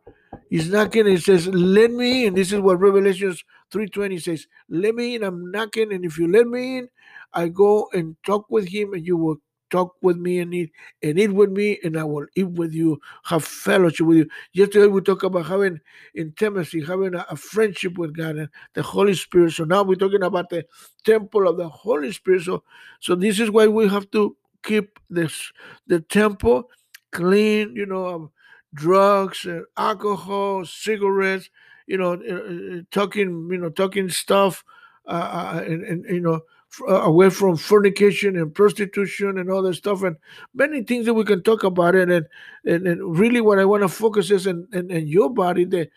He's 0.50 0.70
knocking. 0.70 1.06
He 1.06 1.18
says, 1.18 1.48
"Let 1.48 1.92
me 1.92 2.26
in." 2.26 2.34
This 2.34 2.52
is 2.52 2.60
what 2.60 2.80
Revelations 2.80 3.44
three 3.72 3.88
twenty 3.88 4.18
says. 4.18 4.48
"Let 4.70 4.96
me 4.96 5.16
in." 5.16 5.24
I'm 5.24 5.52
knocking, 5.52 5.94
and 5.94 6.04
if 6.04 6.18
you 6.18 6.28
let 6.28 6.48
me 6.48 6.80
in, 6.80 6.90
I 7.34 7.50
go 7.50 7.88
and 7.94 8.16
talk 8.26 8.50
with 8.50 8.68
Him, 8.68 8.94
and 8.94 9.06
you 9.06 9.16
will 9.16 9.38
talk 9.74 9.96
with 10.04 10.18
me 10.18 10.38
and 10.38 10.54
eat 10.54 10.72
and 11.02 11.18
eat 11.20 11.34
with 11.34 11.50
me, 11.50 11.80
and 11.84 11.98
I 11.98 12.04
will 12.04 12.28
eat 12.36 12.50
with 12.50 12.74
you, 12.74 13.02
have 13.26 13.44
fellowship 13.44 14.06
with 14.06 14.18
you. 14.18 14.30
Yesterday 14.54 14.86
we 14.86 15.02
talked 15.02 15.24
about 15.24 15.48
having 15.48 15.82
intimacy, 16.14 16.84
having 16.86 17.16
a, 17.16 17.26
a 17.30 17.36
friendship 17.36 17.98
with 17.98 18.16
God 18.16 18.36
and 18.36 18.50
the 18.76 18.84
Holy 18.84 19.16
Spirit. 19.16 19.54
So 19.54 19.64
now 19.64 19.82
we're 19.82 19.96
talking 19.96 20.22
about 20.22 20.50
the 20.50 20.64
temple 21.04 21.48
of 21.48 21.58
the 21.58 21.68
Holy 21.68 22.12
Spirit. 22.12 22.44
So, 22.44 22.64
so 23.00 23.16
this 23.16 23.40
is 23.40 23.50
why 23.50 23.66
we 23.66 23.88
have 23.90 24.12
to 24.12 24.38
keep 24.62 25.00
this 25.10 25.52
the 25.88 26.02
temple 26.02 26.70
clean. 27.12 27.76
You 27.76 27.88
know, 27.88 28.06
of 28.06 28.30
drugs, 28.76 29.46
and 29.46 29.66
alcohol, 29.76 30.66
cigarettes. 30.66 31.50
You 31.88 31.98
know, 31.98 32.14
uh, 32.14 32.78
uh, 32.78 32.82
talking. 32.92 33.50
You 33.52 33.58
know, 33.58 33.70
talking 33.70 34.10
stuff, 34.10 34.64
uh, 35.08 35.12
uh, 35.58 35.64
and, 35.66 35.84
and 35.84 36.06
you 36.06 36.22
know 36.22 36.36
uh, 36.36 36.40
Uh, 36.82 37.04
away 37.04 37.30
from 37.30 37.56
fornication 37.56 38.36
and 38.36 38.56
prostitution 38.56 39.38
and 39.38 39.52
all 39.52 39.62
that 39.62 39.76
stuff 39.76 40.02
and 40.02 40.16
many 40.56 40.82
things 40.82 41.06
that 41.06 41.14
we 41.14 41.24
can 41.24 41.44
talk 41.44 41.64
about 41.64 41.94
it 41.94 42.10
and 42.10 42.26
and, 42.66 42.88
and 42.88 43.20
really 43.20 43.42
what 43.42 43.60
i 43.60 43.66
want 43.66 43.84
to 43.84 43.88
focus 43.88 44.32
is 44.32 44.48
in, 44.48 44.68
in, 44.74 44.90
in 44.90 45.06
your 45.06 45.30
body 45.30 45.66
that 45.66 45.92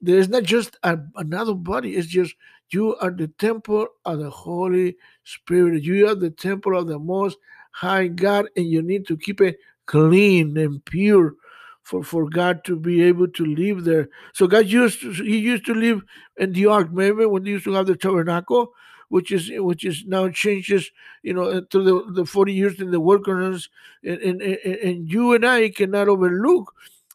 there's 0.00 0.28
not 0.28 0.44
just 0.44 0.76
a, 0.84 0.96
another 1.16 1.52
body 1.52 1.96
it's 1.96 2.06
just 2.06 2.36
you 2.70 2.94
are 2.98 3.10
the 3.10 3.26
temple 3.38 3.88
of 4.04 4.20
the 4.20 4.30
holy 4.30 4.96
spirit 5.24 5.82
you 5.82 6.06
are 6.06 6.14
the 6.14 6.30
temple 6.30 6.78
of 6.78 6.86
the 6.86 6.98
most 6.98 7.36
high 7.72 8.06
god 8.06 8.46
and 8.56 8.66
you 8.66 8.82
need 8.82 9.04
to 9.08 9.16
keep 9.16 9.40
it 9.40 9.58
clean 9.86 10.56
and 10.56 10.84
pure 10.84 11.34
for, 11.82 12.04
for 12.04 12.28
God 12.28 12.62
to 12.66 12.78
be 12.78 13.02
able 13.02 13.26
to 13.26 13.44
live 13.44 13.82
there. 13.82 14.08
So 14.32 14.46
God 14.46 14.66
used 14.66 15.00
to, 15.00 15.10
he 15.10 15.38
used 15.38 15.66
to 15.66 15.74
live 15.74 16.02
in 16.36 16.52
the 16.52 16.66
ark. 16.66 16.86
Remember 16.92 17.28
when 17.28 17.42
they 17.42 17.50
used 17.50 17.64
to 17.64 17.72
have 17.72 17.86
the 17.86 17.96
tabernacle? 17.96 18.72
Which 19.10 19.32
is 19.32 19.50
which 19.56 19.84
is 19.84 20.04
now 20.06 20.28
changes, 20.30 20.90
you 21.22 21.34
know, 21.34 21.60
through 21.70 21.84
the, 21.84 22.12
the 22.12 22.24
40 22.24 22.52
years 22.52 22.80
in 22.80 22.92
the 22.92 23.00
wilderness, 23.00 23.68
and, 24.02 24.18
and, 24.20 24.40
and, 24.40 25.10
you 25.10 25.34
and 25.34 25.44
I 25.44 25.68
cannot 25.70 26.08
overlook 26.08 26.72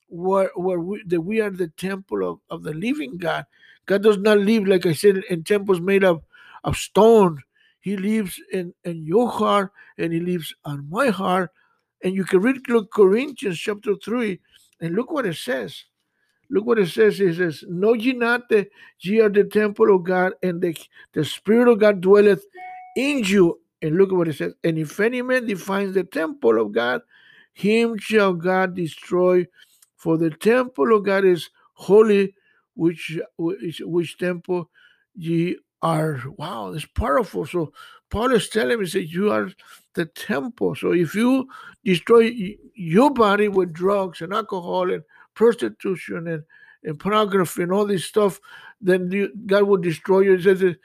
where, 0.10 0.52
where 0.56 0.80
we, 0.80 1.04
that 1.08 1.22
we 1.22 1.40
are 1.40 1.50
the 1.50 1.70
temple 1.70 2.30
of, 2.30 2.40
of 2.50 2.64
the 2.64 2.74
living 2.74 3.18
God. 3.18 3.46
God 3.86 4.04
does 4.04 4.18
not 4.18 4.40
live, 4.40 4.68
like 4.68 4.86
I 4.86 4.94
said, 4.94 5.24
in 5.30 5.44
temples 5.44 5.80
made 5.80 6.04
of, 6.04 6.22
of 6.66 6.76
stone. 6.76 7.42
He 7.80 7.96
lives 7.96 8.42
in, 8.52 8.74
in 8.84 9.06
your 9.06 9.30
heart 9.30 9.72
and 9.98 10.12
he 10.12 10.20
lives 10.20 10.54
on 10.66 10.90
my 10.90 11.08
heart. 11.10 11.52
And 12.04 12.14
you 12.14 12.26
can 12.26 12.42
read 12.42 12.58
Corinthians 12.92 13.58
chapter 13.58 13.96
3 13.96 14.40
and 14.82 14.96
look 14.96 15.12
what 15.12 15.26
it 15.26 15.38
says. 15.38 15.86
Look 16.50 16.66
what 16.66 16.80
it 16.80 16.90
says. 16.90 17.20
It 17.20 17.38
says, 17.38 17.64
Know 17.68 17.94
ye 17.94 18.14
not 18.14 18.50
that 18.50 18.70
ye 19.00 19.22
are 19.22 19.30
the 19.30 19.46
temple 19.46 19.96
of 19.96 20.04
God, 20.04 20.34
and 20.44 20.62
the, 20.62 20.78
the 21.14 21.26
Spirit 21.26 21.68
of 21.70 21.80
God 21.80 22.02
dwelleth 22.02 22.46
in 22.98 23.24
you. 23.24 23.60
And 23.82 23.98
look 23.98 24.10
at 24.12 24.16
what 24.16 24.28
it 24.30 24.36
says. 24.38 24.54
And 24.64 24.80
if 24.80 25.00
any 25.00 25.22
man 25.22 25.48
defines 25.48 25.94
the 25.94 26.04
temple 26.04 26.62
of 26.62 26.72
God, 26.72 27.02
him 27.54 27.98
shall 28.00 28.34
God 28.34 28.76
destroy. 28.76 29.48
For 29.98 30.18
the 30.18 30.32
temple 30.32 30.96
of 30.96 31.06
God 31.06 31.26
is 31.26 31.50
holy, 31.74 32.36
which 32.76 33.20
which, 33.38 33.82
which 33.86 34.18
temple 34.18 34.70
ye 35.16 35.58
are. 35.82 36.22
Wow, 36.38 36.74
it's 36.74 36.86
powerful. 36.86 37.46
So 37.46 37.74
Paul 38.10 38.34
is 38.34 38.50
telling 38.50 38.80
me, 38.80 38.88
that 38.88 39.08
you 39.08 39.32
are 39.32 39.50
the 39.96 40.06
temple. 40.06 40.76
So 40.76 40.94
if 40.94 41.16
you 41.16 41.48
destroy 41.84 42.56
your 42.76 43.12
body 43.12 43.48
with 43.50 43.74
drugs 43.74 44.22
and 44.22 44.34
alcohol 44.34 44.92
and 44.92 45.04
prostitution 45.36 46.28
and, 46.28 46.44
and 46.84 47.00
pornography 47.00 47.64
and 47.64 47.72
all 47.72 47.86
this 47.86 48.06
stuff, 48.06 48.40
then 48.82 49.12
you, 49.12 49.32
God 49.46 49.64
will 49.64 49.78
destroy 49.78 50.22
you. 50.22 50.34
It 50.34 50.44
says 50.44 50.62
it, 50.62 50.78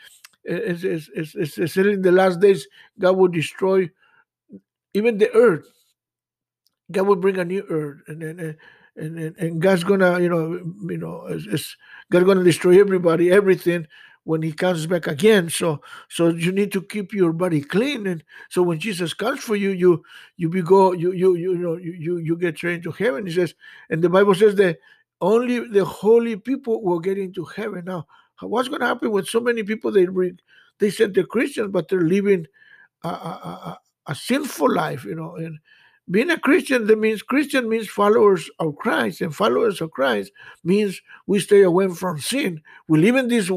it's, 0.45 1.09
it's, 1.14 1.35
it's, 1.35 1.59
it's 1.59 1.76
in 1.76 2.02
the 2.02 2.12
last 2.12 2.40
days, 2.40 2.66
God 2.99 3.16
will 3.16 3.28
destroy 3.28 3.90
even 4.95 5.19
the 5.19 5.30
earth. 5.33 5.66
God 6.90 7.07
will 7.07 7.16
bring 7.16 7.38
a 7.38 7.45
new 7.45 7.64
earth, 7.71 8.02
and 8.09 8.23
and 8.23 8.57
and, 8.97 9.19
and, 9.19 9.37
and 9.38 9.62
God's 9.62 9.85
gonna, 9.85 10.19
you 10.19 10.28
know, 10.28 10.54
you 10.90 10.99
know, 10.99 11.26
it's, 11.28 11.47
it's 11.47 11.76
God's 12.11 12.26
gonna 12.26 12.42
destroy 12.42 12.80
everybody, 12.80 13.30
everything, 13.30 13.87
when 14.25 14.43
he 14.43 14.53
comes 14.53 14.87
back 14.87 15.07
again. 15.07 15.50
So 15.50 15.81
so 16.09 16.29
you 16.29 16.53
need 16.53 16.73
to 16.73 16.83
keep 16.83 17.12
your 17.12 17.33
body 17.33 17.61
clean. 17.61 18.07
And 18.07 18.23
so 18.49 18.62
when 18.62 18.79
jesus 18.79 19.15
comes 19.15 19.41
for 19.41 19.57
you 19.57 19.71
you 19.71 20.03
you 20.37 20.49
be 20.49 20.62
go 20.62 20.93
you 20.93 21.12
you 21.12 21.35
you 21.35 21.57
know 21.57 21.77
you 21.77 22.19
you, 22.19 22.37
get 22.37 22.57
trained 22.57 22.83
to 22.85 22.93
heaven. 22.93 23.27
He 23.27 23.33
says 23.33 23.55
and 23.89 24.03
the 24.03 24.09
bible 24.11 24.35
says 24.35 24.55
that 24.57 24.79
only 25.21 25.69
the 25.69 25.85
holy 25.85 26.37
people 26.37 26.83
will 26.83 27.00
get 27.00 27.19
into 27.19 27.45
heaven. 27.45 27.85
Now 27.85 28.07
what's 28.41 28.69
going 28.69 28.81
to 28.81 28.87
happen 28.87 29.11
with 29.11 29.29
so 29.29 29.41
many 29.41 29.62
people 29.62 29.91
they 29.91 30.07
read 30.07 30.41
they 30.79 30.91
said 30.91 31.15
they're 31.15 31.25
christians 31.25 31.71
but 31.71 31.89
they're 31.89 32.00
living 32.00 32.47
a, 33.05 33.09
a, 33.09 33.11
a, 33.11 33.79
a 34.07 34.15
sinful 34.15 34.73
life 34.73 35.05
you 35.05 35.15
know 35.15 35.37
and 35.37 35.59
being 36.11 36.31
a 36.31 36.38
Christian, 36.38 36.87
that 36.87 36.99
means 36.99 37.23
Christian 37.23 37.69
means 37.69 37.88
followers 37.88 38.50
of 38.59 38.76
Christ, 38.76 39.21
and 39.21 39.35
followers 39.35 39.81
of 39.81 39.93
Christ 39.93 40.33
means 40.64 41.00
we 41.26 41.38
stay 41.38 41.62
away 41.62 41.88
from 41.88 42.19
sin. 42.19 42.62
We 42.88 42.99
live 42.99 43.17
in 43.17 43.29
this 43.29 43.50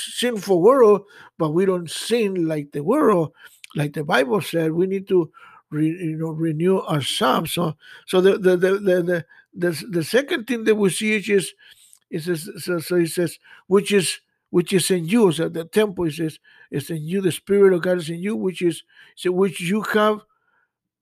sinful 0.00 0.62
world, 0.62 1.02
but 1.36 1.50
we 1.50 1.66
don't 1.66 1.90
sin 1.90 2.46
like 2.46 2.70
the 2.72 2.84
world, 2.84 3.32
like 3.74 3.94
the 3.94 4.04
Bible 4.04 4.40
said. 4.40 4.72
We 4.72 4.86
need 4.86 5.08
to, 5.08 5.30
re, 5.70 5.86
you 5.88 6.16
know, 6.16 6.30
renew 6.30 6.80
ourselves. 6.80 7.52
So, 7.52 7.74
so 8.06 8.20
the 8.20 8.38
the 8.38 8.56
the 8.56 8.78
the 8.78 9.02
the, 9.02 9.24
the, 9.54 9.84
the 9.90 10.04
second 10.04 10.46
thing 10.46 10.64
that 10.64 10.76
we 10.76 10.90
see 10.90 11.16
is, 11.16 11.52
is 12.10 12.24
says, 12.24 12.48
so, 12.58 12.78
so 12.78 12.96
he 12.96 13.06
says, 13.06 13.38
which 13.66 13.90
is 13.90 14.20
which 14.50 14.72
is 14.72 14.90
in 14.92 15.06
you. 15.06 15.32
So 15.32 15.48
the 15.48 15.64
temple 15.64 16.08
says 16.10 16.38
is 16.70 16.88
in 16.88 17.02
you. 17.02 17.20
The 17.20 17.32
Spirit 17.32 17.72
of 17.72 17.82
God 17.82 17.98
is 17.98 18.10
in 18.10 18.20
you, 18.20 18.36
which 18.36 18.62
is 18.62 18.84
so 19.16 19.32
which 19.32 19.60
you 19.60 19.82
have 19.92 20.20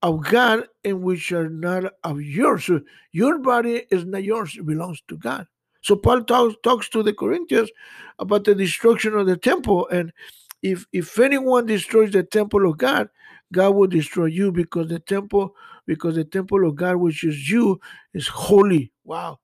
of 0.05 0.23
God 0.23 0.67
and 0.83 1.01
which 1.01 1.31
are 1.31 1.49
not 1.49 1.91
of 2.03 2.21
yours. 2.21 2.69
Your 3.11 3.39
body 3.39 3.87
is 3.89 4.05
not 4.05 4.23
yours, 4.23 4.55
it 4.55 4.63
belongs 4.63 5.01
to 5.07 5.17
God. 5.17 5.47
So 5.81 5.95
Paul 5.95 6.23
talks, 6.23 6.55
talks 6.63 6.89
to 6.89 7.01
the 7.01 7.11
Corinthians 7.11 7.71
about 8.19 8.43
the 8.43 8.53
destruction 8.53 9.15
of 9.15 9.25
the 9.25 9.35
temple. 9.35 9.87
And 9.87 10.13
if 10.61 10.85
if 10.93 11.17
anyone 11.17 11.65
destroys 11.65 12.11
the 12.11 12.21
temple 12.21 12.69
of 12.69 12.77
God, 12.77 13.09
God 13.51 13.71
will 13.71 13.87
destroy 13.87 14.25
you 14.25 14.51
because 14.51 14.89
the 14.89 14.99
temple, 14.99 15.55
because 15.87 16.13
the 16.13 16.23
temple 16.23 16.67
of 16.67 16.75
God, 16.75 16.97
which 16.97 17.23
is 17.23 17.49
you, 17.49 17.79
is 18.13 18.27
holy. 18.27 18.91
Wow. 19.05 19.39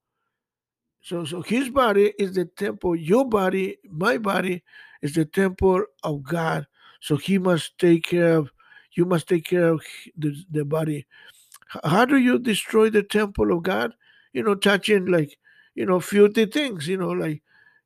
So 1.02 1.26
so 1.26 1.42
his 1.42 1.70
body 1.70 2.14
is 2.20 2.34
the 2.34 2.46
temple, 2.46 2.96
your 2.96 3.28
body, 3.28 3.78
my 3.90 4.20
body 4.20 4.64
is 5.02 5.16
the 5.16 5.26
temple 5.26 5.86
of 6.04 6.22
God. 6.22 6.68
So 7.00 7.18
he 7.18 7.40
must 7.40 7.80
take 7.80 8.04
care 8.04 8.38
of 8.38 8.52
you 8.94 9.06
must 9.06 9.28
take 9.28 9.46
care 9.46 9.70
of 9.70 9.82
the, 10.18 10.36
the 10.50 10.66
body. 10.66 11.06
How 11.84 12.06
do 12.06 12.18
you 12.18 12.40
destroy 12.40 12.90
the 12.90 13.04
temple 13.04 13.52
of 13.52 13.64
God? 13.64 13.94
You 14.34 14.44
know, 14.44 14.56
touching 14.56 15.06
like, 15.06 15.38
you 15.76 15.86
know, 15.86 16.00
filthy 16.00 16.46
things, 16.46 16.88
you 16.88 16.98
know, 16.98 17.12
like, 17.12 17.42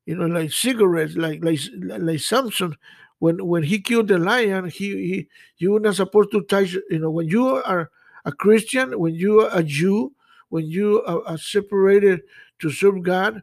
you 0.06 0.16
know, 0.16 0.26
like 0.26 0.52
cigarettes, 0.52 1.16
like 1.16 1.42
like 1.42 1.60
like 1.80 2.20
Samson, 2.20 2.76
when 3.18 3.44
when 3.44 3.62
he 3.62 3.80
killed 3.80 4.08
the 4.08 4.18
lion, 4.18 4.68
he 4.68 4.88
he 4.90 5.28
you 5.58 5.72
were 5.72 5.80
not 5.80 5.96
supposed 5.96 6.30
to 6.32 6.42
touch. 6.42 6.76
You 6.90 6.98
know, 7.00 7.10
when 7.10 7.28
you 7.28 7.46
are 7.48 7.90
a 8.24 8.32
Christian, 8.32 8.98
when 8.98 9.14
you 9.14 9.40
are 9.40 9.50
a 9.52 9.62
Jew, 9.62 10.12
when 10.48 10.66
you 10.66 11.02
are, 11.04 11.22
are 11.26 11.38
separated 11.38 12.22
to 12.60 12.70
serve 12.70 13.02
God, 13.02 13.42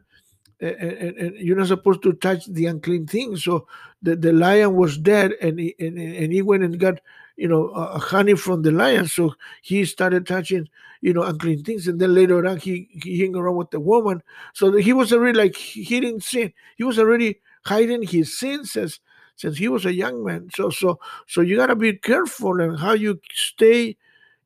and, 0.60 0.76
and, 0.76 1.16
and, 1.16 1.36
you're 1.36 1.56
not 1.56 1.68
supposed 1.68 2.02
to 2.02 2.12
touch 2.14 2.46
the 2.46 2.66
unclean 2.66 3.06
things. 3.06 3.44
So 3.44 3.66
the, 4.02 4.16
the 4.16 4.32
lion 4.32 4.74
was 4.74 4.98
dead, 4.98 5.32
and 5.40 5.58
he, 5.58 5.74
and, 5.78 5.98
and 5.98 6.32
he 6.32 6.42
went 6.42 6.64
and 6.64 6.78
got 6.78 7.00
you 7.36 7.48
know, 7.48 7.68
uh, 7.68 7.98
honey 7.98 8.34
from 8.34 8.62
the 8.62 8.70
lion. 8.70 9.06
So 9.06 9.34
he 9.62 9.84
started 9.84 10.26
touching, 10.26 10.68
you 11.00 11.12
know, 11.12 11.22
unclean 11.22 11.64
things. 11.64 11.88
And 11.88 12.00
then 12.00 12.14
later 12.14 12.46
on, 12.46 12.58
he, 12.58 12.88
he 13.02 13.24
hung 13.24 13.36
around 13.36 13.56
with 13.56 13.70
the 13.70 13.80
woman. 13.80 14.22
So 14.54 14.72
he 14.72 14.92
was 14.92 15.12
already 15.12 15.36
like, 15.36 15.56
he 15.56 16.00
didn't 16.00 16.22
sin. 16.22 16.52
He 16.76 16.84
was 16.84 16.98
already 16.98 17.40
hiding 17.66 18.02
his 18.02 18.38
sins 18.38 18.72
since, 18.72 19.00
since 19.36 19.58
he 19.58 19.68
was 19.68 19.84
a 19.84 19.92
young 19.92 20.22
man. 20.24 20.48
So, 20.54 20.70
so, 20.70 21.00
so 21.26 21.40
you 21.40 21.56
got 21.56 21.66
to 21.66 21.76
be 21.76 21.94
careful 21.94 22.60
and 22.60 22.78
how 22.78 22.92
you 22.92 23.20
stay 23.32 23.96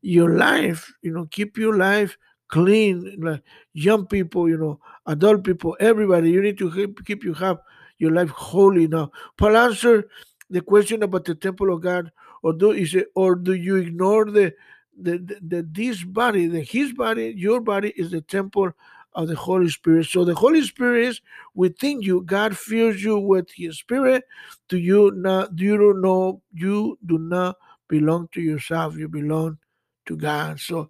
your 0.01 0.35
life, 0.35 0.91
you 1.01 1.11
know, 1.11 1.27
keep 1.29 1.57
your 1.57 1.77
life 1.77 2.17
clean. 2.47 3.17
Like 3.19 3.43
young 3.73 4.07
people, 4.07 4.49
you 4.49 4.57
know, 4.57 4.79
adult 5.05 5.43
people, 5.43 5.77
everybody, 5.79 6.31
you 6.31 6.41
need 6.41 6.57
to 6.57 6.71
keep, 6.71 7.05
keep 7.05 7.23
you 7.23 7.33
have 7.35 7.59
your 7.99 8.11
life 8.11 8.29
holy. 8.29 8.87
Now, 8.87 9.11
Paul 9.37 9.57
answered 9.57 10.05
the 10.49 10.61
question 10.61 11.03
about 11.03 11.25
the 11.25 11.35
temple 11.35 11.71
of 11.73 11.81
God 11.81 12.11
or 12.43 12.53
do 12.53 12.71
is 12.71 12.95
it, 12.95 13.07
or 13.15 13.35
do 13.35 13.53
you 13.53 13.75
ignore 13.75 14.25
the 14.25 14.53
the, 15.01 15.17
the, 15.17 15.39
the 15.41 15.67
this 15.71 16.03
body, 16.03 16.47
the 16.47 16.61
his 16.61 16.91
body, 16.91 17.33
your 17.37 17.61
body 17.61 17.93
is 17.95 18.11
the 18.11 18.21
temple 18.21 18.73
of 19.13 19.27
the 19.27 19.35
Holy 19.35 19.69
Spirit. 19.69 20.05
So 20.05 20.23
the 20.23 20.35
Holy 20.35 20.61
Spirit 20.61 21.07
is 21.07 21.21
within 21.55 22.01
you. 22.01 22.21
God 22.21 22.57
fills 22.57 23.01
you 23.01 23.17
with 23.17 23.49
His 23.55 23.77
Spirit. 23.77 24.23
Do 24.67 24.77
you 24.77 25.11
not? 25.11 25.55
Do 25.55 25.63
you 25.63 25.93
know 25.95 26.41
you 26.53 26.97
do 27.05 27.17
not 27.17 27.57
belong 27.87 28.29
to 28.33 28.41
yourself? 28.41 28.95
You 28.97 29.07
belong 29.07 29.57
to 30.05 30.15
God. 30.15 30.59
So, 30.59 30.89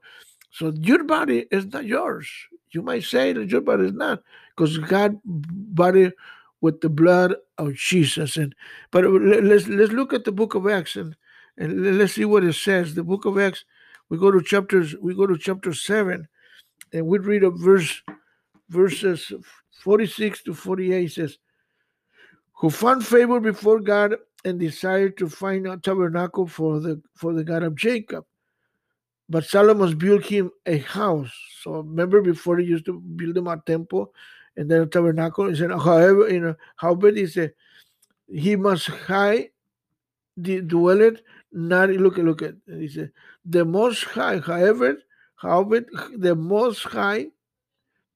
so 0.51 0.73
your 0.75 1.03
body 1.03 1.45
is 1.51 1.65
not 1.67 1.85
yours. 1.85 2.29
You 2.71 2.81
might 2.81 3.03
say 3.03 3.33
that 3.33 3.49
your 3.49 3.61
body 3.61 3.85
is 3.85 3.93
not, 3.93 4.21
because 4.55 4.77
God 4.77 5.19
body 5.23 6.11
with 6.61 6.81
the 6.81 6.89
blood 6.89 7.35
of 7.57 7.73
Jesus. 7.73 8.37
And 8.37 8.53
but 8.91 9.05
let's 9.05 9.67
let's 9.67 9.91
look 9.91 10.13
at 10.13 10.25
the 10.25 10.31
book 10.31 10.55
of 10.55 10.67
Acts 10.67 10.95
and 10.95 11.15
and 11.59 11.97
let's 11.97 12.13
see 12.13 12.25
what 12.25 12.43
it 12.43 12.53
says. 12.53 12.95
The 12.95 13.03
book 13.03 13.25
of 13.25 13.37
Acts, 13.37 13.65
we 14.09 14.17
go 14.17 14.31
to 14.31 14.41
chapters 14.41 14.95
we 15.01 15.15
go 15.15 15.27
to 15.27 15.37
chapter 15.37 15.73
7 15.73 16.27
and 16.93 17.07
we 17.07 17.19
read 17.19 17.43
a 17.43 17.51
verse 17.51 18.01
verses 18.69 19.31
46 19.83 20.43
to 20.43 20.53
48 20.53 21.11
says 21.11 21.37
who 22.53 22.69
found 22.69 23.05
favor 23.05 23.39
before 23.39 23.79
god 23.79 24.15
and 24.45 24.59
desired 24.59 25.17
to 25.17 25.29
find 25.29 25.67
a 25.67 25.77
tabernacle 25.77 26.47
for 26.47 26.79
the 26.79 27.01
for 27.15 27.33
the 27.33 27.43
god 27.43 27.63
of 27.63 27.75
jacob. 27.75 28.25
But 29.29 29.45
solomon 29.45 29.97
built 29.97 30.25
him 30.25 30.51
a 30.65 30.79
house. 30.79 31.31
So 31.61 31.81
remember 31.81 32.21
before 32.21 32.57
he 32.57 32.65
used 32.65 32.85
to 32.85 32.99
build 32.99 33.37
him 33.37 33.47
a 33.47 33.61
temple 33.65 34.13
and 34.57 34.69
then 34.69 34.81
a 34.81 34.87
tabernacle? 34.87 35.47
He 35.49 35.55
said 35.55 35.71
however 35.71 36.29
you 36.29 36.39
know 36.39 36.55
however 36.77 37.11
he 37.11 37.27
said 37.27 37.53
he 38.27 38.55
must 38.55 38.87
hide 38.87 39.49
the 40.37 40.61
dwelleth 40.61 41.21
not 41.51 41.89
look 41.89 42.17
at 42.17 42.25
look 42.25 42.41
at 42.41 42.55
he 42.67 42.87
said 42.87 43.11
the 43.45 43.65
most 43.65 44.03
high 44.03 44.37
however 44.37 44.97
however 45.35 45.81
the 46.17 46.35
most 46.35 46.83
high 46.83 47.25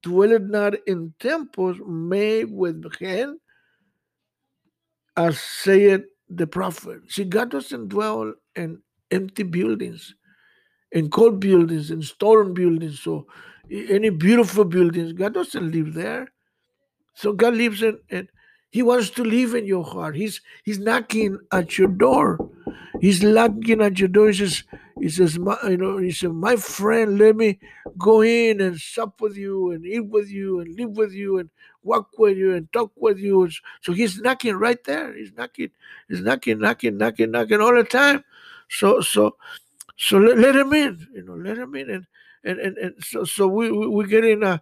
dwelleth 0.03 0.43
not 0.43 0.73
in 0.87 1.13
temples 1.19 1.77
made 1.87 2.51
with 2.51 2.83
hand 2.99 3.39
as 5.15 5.39
saith 5.39 6.03
the 6.29 6.47
prophet. 6.47 7.01
See 7.09 7.23
god 7.23 7.51
doesn't 7.51 7.89
dwell 7.89 8.33
in 8.55 8.81
empty 9.11 9.43
buildings 9.43 10.15
in 10.91 11.09
cold 11.09 11.39
buildings 11.39 11.91
in 11.91 12.01
stone 12.01 12.53
buildings 12.53 12.99
so 12.99 13.27
any 13.71 14.09
beautiful 14.09 14.65
buildings. 14.65 15.13
God 15.13 15.33
doesn't 15.33 15.71
live 15.71 15.93
there. 15.93 16.27
So 17.15 17.33
god 17.33 17.55
lives 17.55 17.81
in, 17.81 17.97
in 18.09 18.27
he 18.73 18.81
wants 18.81 19.11
to 19.11 19.23
live 19.23 19.53
in 19.53 19.67
your 19.67 19.83
heart. 19.83 20.15
He's 20.15 20.41
he's 20.63 20.79
knocking 20.79 21.37
at 21.51 21.77
your 21.77 21.89
door. 21.89 22.39
He's 22.99 23.21
knocking 23.21 23.81
at 23.81 23.99
your 23.99 24.07
door. 24.07 24.29
He 24.29 24.33
says, 24.33 24.63
he 24.99 25.09
says, 25.09 25.37
my, 25.37 25.55
you 25.69 25.77
know, 25.77 25.97
he 25.97 26.11
said, 26.11 26.31
my 26.31 26.55
friend, 26.55 27.19
let 27.19 27.35
me 27.35 27.59
go 27.99 28.23
in 28.23 28.61
and 28.61 28.79
sup 28.79 29.21
with 29.21 29.37
you 29.37 29.69
and 29.69 29.85
eat 29.85 30.07
with 30.07 30.27
you 30.27 30.59
and 30.59 30.75
live 30.75 30.97
with 30.97 31.13
you 31.13 31.37
and 31.37 31.51
walk 31.83 32.17
with 32.17 32.35
you 32.35 32.55
and 32.55 32.71
talk 32.73 32.91
with 32.95 33.19
you. 33.19 33.47
So 33.81 33.93
he's 33.93 34.19
knocking 34.19 34.55
right 34.55 34.83
there. 34.85 35.13
He's 35.15 35.33
knocking, 35.33 35.69
he's 36.09 36.21
knocking, 36.21 36.57
knocking, 36.57 36.97
knocking, 36.97 37.29
knocking 37.29 37.61
all 37.61 37.75
the 37.75 37.83
time. 37.83 38.23
So 38.69 39.01
so 39.01 39.35
so 39.97 40.17
let, 40.17 40.39
let 40.39 40.55
him 40.55 40.73
in, 40.73 41.07
you 41.13 41.23
know, 41.25 41.35
let 41.35 41.59
him 41.59 41.75
in. 41.75 41.91
And 41.91 42.07
and 42.43 42.59
and, 42.59 42.77
and 42.79 42.93
so 43.03 43.23
so 43.23 43.47
we 43.47 43.71
we, 43.71 43.85
we 43.87 44.07
get 44.07 44.25
in 44.25 44.43
uh 44.43 44.57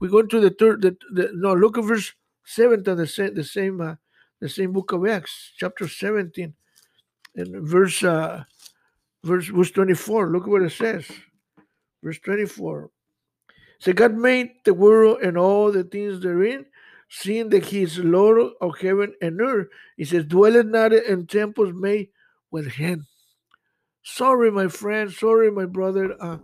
we 0.00 0.08
go 0.08 0.20
to 0.20 0.40
the 0.40 0.50
third 0.50 0.82
the, 0.82 0.96
the 1.12 1.30
no 1.32 1.54
look 1.54 1.78
at 1.78 1.84
verse 1.84 2.12
seventh 2.44 2.88
of 2.88 2.98
the 2.98 3.06
same 3.06 3.34
the 3.34 3.44
same 3.44 3.80
uh, 3.80 3.94
the 4.40 4.48
same 4.48 4.72
book 4.72 4.92
of 4.92 5.06
Acts, 5.06 5.52
chapter 5.56 5.86
17, 5.86 6.54
and 7.36 7.68
verse 7.68 8.02
uh 8.02 8.44
verse 9.24 9.48
verse 9.48 9.70
24. 9.70 10.30
Look 10.30 10.46
what 10.46 10.62
it 10.62 10.72
says. 10.72 11.06
Verse 12.02 12.18
24. 12.18 12.90
So 13.78 13.92
God 13.92 14.14
made 14.14 14.50
the 14.64 14.74
world 14.74 15.22
and 15.22 15.36
all 15.36 15.72
the 15.72 15.84
things 15.84 16.20
therein, 16.20 16.66
seeing 17.08 17.48
that 17.50 17.66
he 17.66 17.82
is 17.82 17.98
Lord 17.98 18.52
of 18.60 18.78
heaven 18.78 19.12
and 19.20 19.40
earth. 19.40 19.68
He 19.96 20.04
says, 20.04 20.24
dwelleth 20.24 20.66
not 20.66 20.92
in 20.92 21.26
temples 21.26 21.72
made 21.74 22.10
with 22.52 22.70
hand. 22.70 23.02
Sorry, 24.04 24.52
my 24.52 24.68
friend. 24.68 25.10
Sorry, 25.10 25.50
my 25.50 25.66
brother. 25.66 26.14
Uh, 26.20 26.38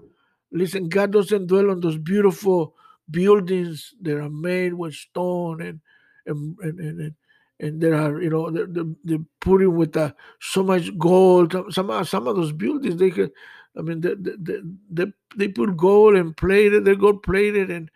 listen, 0.51 0.89
God 0.89 1.13
doesn't 1.13 1.47
dwell 1.47 1.71
on 1.71 1.81
those 1.81 1.99
beautiful 1.99 2.75
buildings 3.11 3.95
that 4.03 4.19
are 4.19 4.31
made 4.31 4.75
with 4.75 4.95
stone 4.95 5.63
and 5.63 5.81
and 6.29 6.59
and, 6.61 6.81
and, 6.81 7.15
and 7.61 7.81
there 7.81 7.95
are 7.95 8.21
you 8.23 8.31
know 8.31 8.51
they 8.51 8.83
they 9.05 9.19
put 9.41 9.63
it 9.63 9.69
with 9.69 9.97
uh, 9.97 10.13
so 10.41 10.63
much 10.63 10.97
gold. 10.99 11.55
Some 11.71 12.05
some 12.05 12.29
of 12.29 12.37
those 12.37 12.53
buildings 12.53 12.97
they 12.97 13.11
could, 13.11 13.33
I 13.77 13.83
mean 13.83 14.01
they 14.01 14.15
they, 14.15 14.59
they, 14.91 15.07
they 15.37 15.49
put 15.49 15.77
gold 15.77 16.15
and 16.15 16.37
plated. 16.37 16.85
They're 16.85 16.95
gold 16.95 17.23
plated 17.23 17.71
and, 17.71 17.91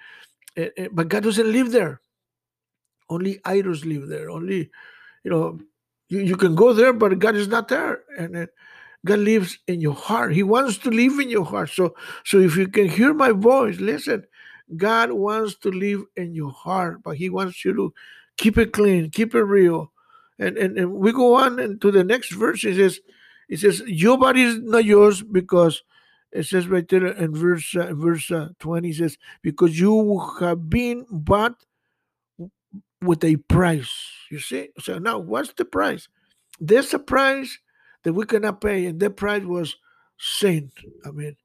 and, 0.56 0.70
and 0.76 0.88
but 0.92 1.08
God 1.08 1.22
doesn't 1.24 1.52
live 1.52 1.70
there. 1.70 2.00
Only 3.08 3.40
idols 3.44 3.84
live 3.84 4.08
there. 4.08 4.30
Only 4.30 4.70
you 5.24 5.30
know 5.30 5.60
you, 6.08 6.20
you 6.20 6.36
can 6.36 6.54
go 6.54 6.72
there, 6.72 6.92
but 6.92 7.18
God 7.18 7.36
is 7.36 7.48
not 7.48 7.68
there. 7.68 8.02
And, 8.18 8.34
and 8.34 8.48
God 9.04 9.18
lives 9.18 9.58
in 9.66 9.80
your 9.80 9.94
heart. 9.94 10.32
He 10.32 10.42
wants 10.42 10.78
to 10.78 10.90
live 10.90 11.18
in 11.18 11.28
your 11.28 11.44
heart. 11.44 11.70
So 11.70 11.94
so 12.24 12.38
if 12.38 12.56
you 12.56 12.68
can 12.68 12.88
hear 12.88 13.14
my 13.14 13.32
voice, 13.32 13.78
listen. 13.78 14.24
God 14.76 15.12
wants 15.12 15.56
to 15.56 15.70
live 15.70 16.02
in 16.16 16.34
your 16.34 16.50
heart, 16.50 17.02
but 17.02 17.16
He 17.16 17.28
wants 17.28 17.64
you 17.64 17.74
to 17.74 17.94
keep 18.36 18.58
it 18.58 18.72
clean, 18.72 19.10
keep 19.10 19.34
it 19.34 19.42
real. 19.42 19.92
And, 20.38 20.56
and, 20.56 20.78
and 20.78 20.92
we 20.92 21.12
go 21.12 21.34
on 21.34 21.58
into 21.58 21.90
the 21.90 22.04
next 22.04 22.32
verse. 22.32 22.64
It 22.64 22.76
says, 22.76 23.00
it 23.48 23.60
says, 23.60 23.82
your 23.86 24.18
body 24.18 24.42
is 24.42 24.58
not 24.60 24.84
yours 24.84 25.22
because 25.22 25.82
it 26.32 26.46
says 26.46 26.66
right 26.66 26.88
there 26.88 27.06
in 27.06 27.34
verse 27.34 27.76
uh, 27.76 27.92
verse 27.94 28.30
uh, 28.30 28.48
20 28.58 28.88
it 28.88 28.96
says 28.96 29.18
because 29.42 29.78
you 29.78 30.18
have 30.40 30.70
been 30.70 31.04
bought 31.10 31.54
with 33.02 33.22
a 33.22 33.36
price 33.36 33.92
you 34.30 34.38
see 34.38 34.70
so 34.78 34.98
now 34.98 35.18
what's 35.18 35.52
the 35.54 35.64
price 35.64 36.08
there's 36.58 36.94
a 36.94 36.98
price 36.98 37.58
that 38.02 38.14
we 38.14 38.24
cannot 38.24 38.60
pay 38.60 38.86
and 38.86 38.98
that 39.00 39.16
price 39.16 39.44
was 39.44 39.76
sin 40.18 40.70
i 41.04 41.10
mean 41.10 41.36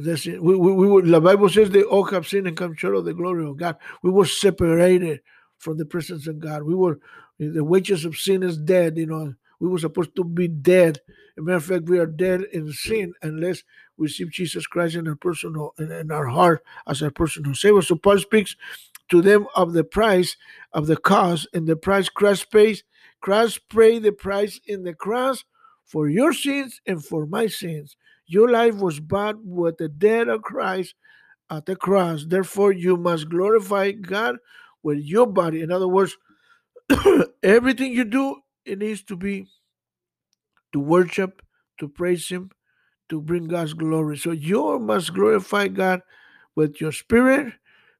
that's 0.00 0.26
it. 0.26 0.42
We, 0.42 0.56
we, 0.56 0.72
we 0.72 0.86
were, 0.88 1.02
the 1.02 1.20
Bible 1.20 1.48
says 1.48 1.70
they 1.70 1.84
all 1.84 2.04
have 2.06 2.26
sinned 2.26 2.48
and 2.48 2.56
come 2.56 2.74
short 2.74 2.96
of 2.96 3.04
the 3.04 3.14
glory 3.14 3.46
of 3.46 3.56
God. 3.56 3.76
We 4.02 4.10
were 4.10 4.26
separated 4.26 5.20
from 5.58 5.76
the 5.76 5.84
presence 5.84 6.26
of 6.26 6.38
God. 6.38 6.62
We 6.62 6.74
were 6.74 6.98
the 7.38 7.64
wages 7.64 8.04
of 8.04 8.16
sin 8.16 8.42
is 8.42 8.56
dead. 8.56 8.96
You 8.96 9.06
know, 9.06 9.34
we 9.60 9.68
were 9.68 9.78
supposed 9.78 10.16
to 10.16 10.24
be 10.24 10.48
dead. 10.48 11.00
As 11.08 11.12
a 11.38 11.42
matter 11.42 11.56
of 11.56 11.64
fact, 11.64 11.84
we 11.88 11.98
are 11.98 12.06
dead 12.06 12.42
in 12.52 12.72
sin 12.72 13.12
unless 13.22 13.62
we 13.96 14.06
receive 14.06 14.30
Jesus 14.30 14.66
Christ 14.66 14.96
in 14.96 15.06
our 15.08 15.16
personal 15.16 15.74
in, 15.78 15.90
in 15.92 16.10
our 16.10 16.26
heart 16.26 16.64
as 16.86 17.02
our 17.02 17.10
personal 17.10 17.54
Savior. 17.54 17.82
So 17.82 17.96
Paul 17.96 18.18
speaks 18.18 18.56
to 19.10 19.22
them 19.22 19.46
of 19.54 19.72
the 19.72 19.84
price 19.84 20.36
of 20.72 20.86
the 20.86 20.96
cost 20.96 21.48
and 21.52 21.66
the 21.66 21.76
price 21.76 22.08
Christ 22.08 22.50
pays. 22.50 22.84
Christ 23.20 23.68
paid 23.68 24.02
the 24.04 24.12
price 24.12 24.60
in 24.66 24.84
the 24.84 24.94
cross 24.94 25.44
for 25.84 26.08
your 26.08 26.32
sins 26.32 26.80
and 26.86 27.04
for 27.04 27.26
my 27.26 27.46
sins. 27.46 27.96
Your 28.26 28.48
life 28.50 28.76
was 28.76 29.00
bought 29.00 29.36
with 29.42 29.78
the 29.78 29.88
death 29.88 30.28
of 30.28 30.42
Christ 30.42 30.94
at 31.50 31.66
the 31.66 31.76
cross. 31.76 32.26
Therefore, 32.28 32.72
you 32.72 32.96
must 32.96 33.30
glorify 33.30 33.92
God 33.92 34.36
with 34.82 34.98
your 34.98 35.26
body. 35.26 35.62
In 35.62 35.72
other 35.72 35.88
words, 35.88 36.16
everything 37.42 37.92
you 37.92 38.04
do, 38.04 38.36
it 38.64 38.78
needs 38.78 39.02
to 39.04 39.16
be 39.16 39.46
to 40.72 40.80
worship, 40.80 41.42
to 41.78 41.88
praise 41.88 42.28
Him, 42.28 42.50
to 43.08 43.20
bring 43.20 43.48
God's 43.48 43.74
glory. 43.74 44.18
So 44.18 44.32
you 44.32 44.78
must 44.78 45.14
glorify 45.14 45.68
God 45.68 46.02
with 46.54 46.80
your 46.80 46.92
spirit 46.92 47.54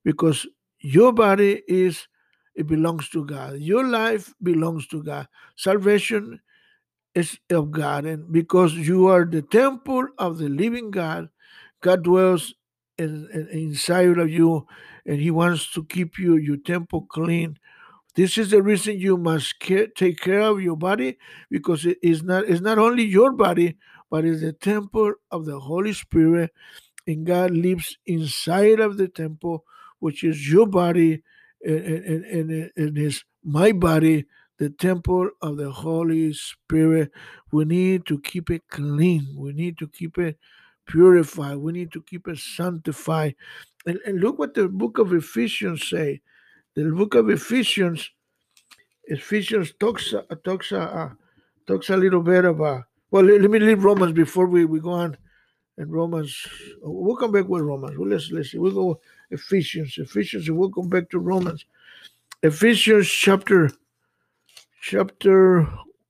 because 0.04 0.46
your 0.80 1.12
body 1.12 1.62
is 1.68 2.06
it 2.54 2.66
belongs 2.66 3.08
to 3.10 3.24
God. 3.24 3.58
Your 3.58 3.84
life 3.86 4.34
belongs 4.42 4.88
to 4.88 5.00
God. 5.02 5.28
Salvation 5.56 6.40
is 7.14 7.38
of 7.50 7.70
God, 7.70 8.04
and 8.04 8.32
because 8.32 8.74
you 8.74 9.06
are 9.06 9.24
the 9.24 9.42
temple 9.42 10.08
of 10.18 10.38
the 10.38 10.48
living 10.48 10.90
God, 10.90 11.28
God 11.80 12.02
dwells 12.02 12.54
in, 12.98 13.28
in, 13.32 13.48
inside 13.48 14.18
of 14.18 14.30
you, 14.30 14.66
and 15.06 15.20
He 15.20 15.30
wants 15.30 15.72
to 15.72 15.84
keep 15.84 16.18
you 16.18 16.36
your 16.36 16.56
temple 16.58 17.06
clean. 17.08 17.58
This 18.14 18.36
is 18.36 18.50
the 18.50 18.62
reason 18.62 18.98
you 18.98 19.16
must 19.16 19.60
care, 19.60 19.86
take 19.86 20.20
care 20.20 20.40
of 20.40 20.60
your 20.60 20.76
body 20.76 21.18
because 21.50 21.86
it 21.86 21.98
is 22.02 22.22
not 22.22 22.44
it's 22.44 22.60
not 22.60 22.78
only 22.78 23.04
your 23.04 23.32
body, 23.32 23.76
but 24.10 24.24
it's 24.24 24.40
the 24.40 24.52
temple 24.52 25.14
of 25.30 25.44
the 25.44 25.60
Holy 25.60 25.92
Spirit, 25.92 26.50
and 27.06 27.26
God 27.26 27.52
lives 27.52 27.96
inside 28.06 28.80
of 28.80 28.96
the 28.96 29.08
temple, 29.08 29.64
which 30.00 30.24
is 30.24 30.50
your 30.50 30.66
body, 30.66 31.22
and, 31.64 31.80
and, 31.80 32.24
and, 32.24 32.70
and 32.76 32.98
is 32.98 33.24
my 33.44 33.72
body 33.72 34.26
the 34.58 34.70
temple 34.70 35.30
of 35.40 35.56
the 35.56 35.70
Holy 35.70 36.32
Spirit. 36.32 37.10
We 37.52 37.64
need 37.64 38.06
to 38.06 38.20
keep 38.20 38.50
it 38.50 38.62
clean. 38.68 39.34
We 39.36 39.52
need 39.52 39.78
to 39.78 39.88
keep 39.88 40.18
it 40.18 40.36
purified. 40.88 41.56
We 41.58 41.72
need 41.72 41.92
to 41.92 42.02
keep 42.02 42.26
it 42.26 42.38
sanctified. 42.38 43.36
And, 43.86 44.00
and 44.04 44.20
look 44.20 44.38
what 44.38 44.54
the 44.54 44.68
book 44.68 44.98
of 44.98 45.12
Ephesians 45.12 45.88
say. 45.88 46.20
The 46.74 46.90
book 46.90 47.14
of 47.14 47.30
Ephesians, 47.30 48.10
Ephesians 49.04 49.72
talks 49.78 50.12
uh, 50.12 50.22
talks 50.44 50.72
uh, 50.72 51.10
talks 51.66 51.90
a 51.90 51.96
little 51.96 52.22
bit 52.22 52.44
about. 52.44 52.84
Well, 53.10 53.24
let, 53.24 53.40
let 53.40 53.50
me 53.50 53.58
leave 53.60 53.84
Romans 53.84 54.12
before 54.12 54.46
we, 54.46 54.64
we 54.64 54.80
go 54.80 54.90
on. 54.90 55.16
And 55.76 55.92
Romans, 55.92 56.46
we'll 56.82 57.16
come 57.16 57.30
back 57.30 57.46
with 57.46 57.62
Romans. 57.62 57.96
Well, 57.96 58.08
let's 58.08 58.30
let's 58.32 58.50
see. 58.50 58.58
We'll 58.58 58.72
go 58.72 59.00
Ephesians, 59.30 59.94
Ephesians, 59.96 60.50
we'll 60.50 60.70
come 60.70 60.88
back 60.88 61.08
to 61.10 61.18
Romans. 61.18 61.64
Ephesians 62.42 63.08
chapter 63.08 63.70
chapter, 64.80 65.68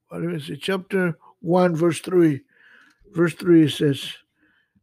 what 0.09 0.23
me 0.23 0.38
say, 0.41 0.57
chapter 0.57 1.19
1, 1.41 1.75
verse 1.75 2.01
3. 2.01 2.41
Verse 3.12 3.35
3 3.35 3.69
says, 3.69 4.12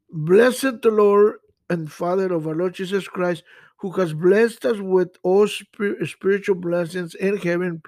Blessed 0.10 0.82
the 0.82 0.92
Lord 0.92 1.38
and 1.70 1.92
Father 1.92 2.32
of 2.34 2.48
our 2.48 2.56
Lord 2.56 2.76
Jesus 2.76 3.08
Christ, 3.08 3.44
who 3.78 3.92
has 3.94 4.14
blessed 4.14 4.66
us 4.66 4.80
with 4.80 5.10
all 5.24 5.48
spiritual 5.48 6.56
blessings 6.56 7.16
in 7.16 7.38
heaven, 7.38 7.82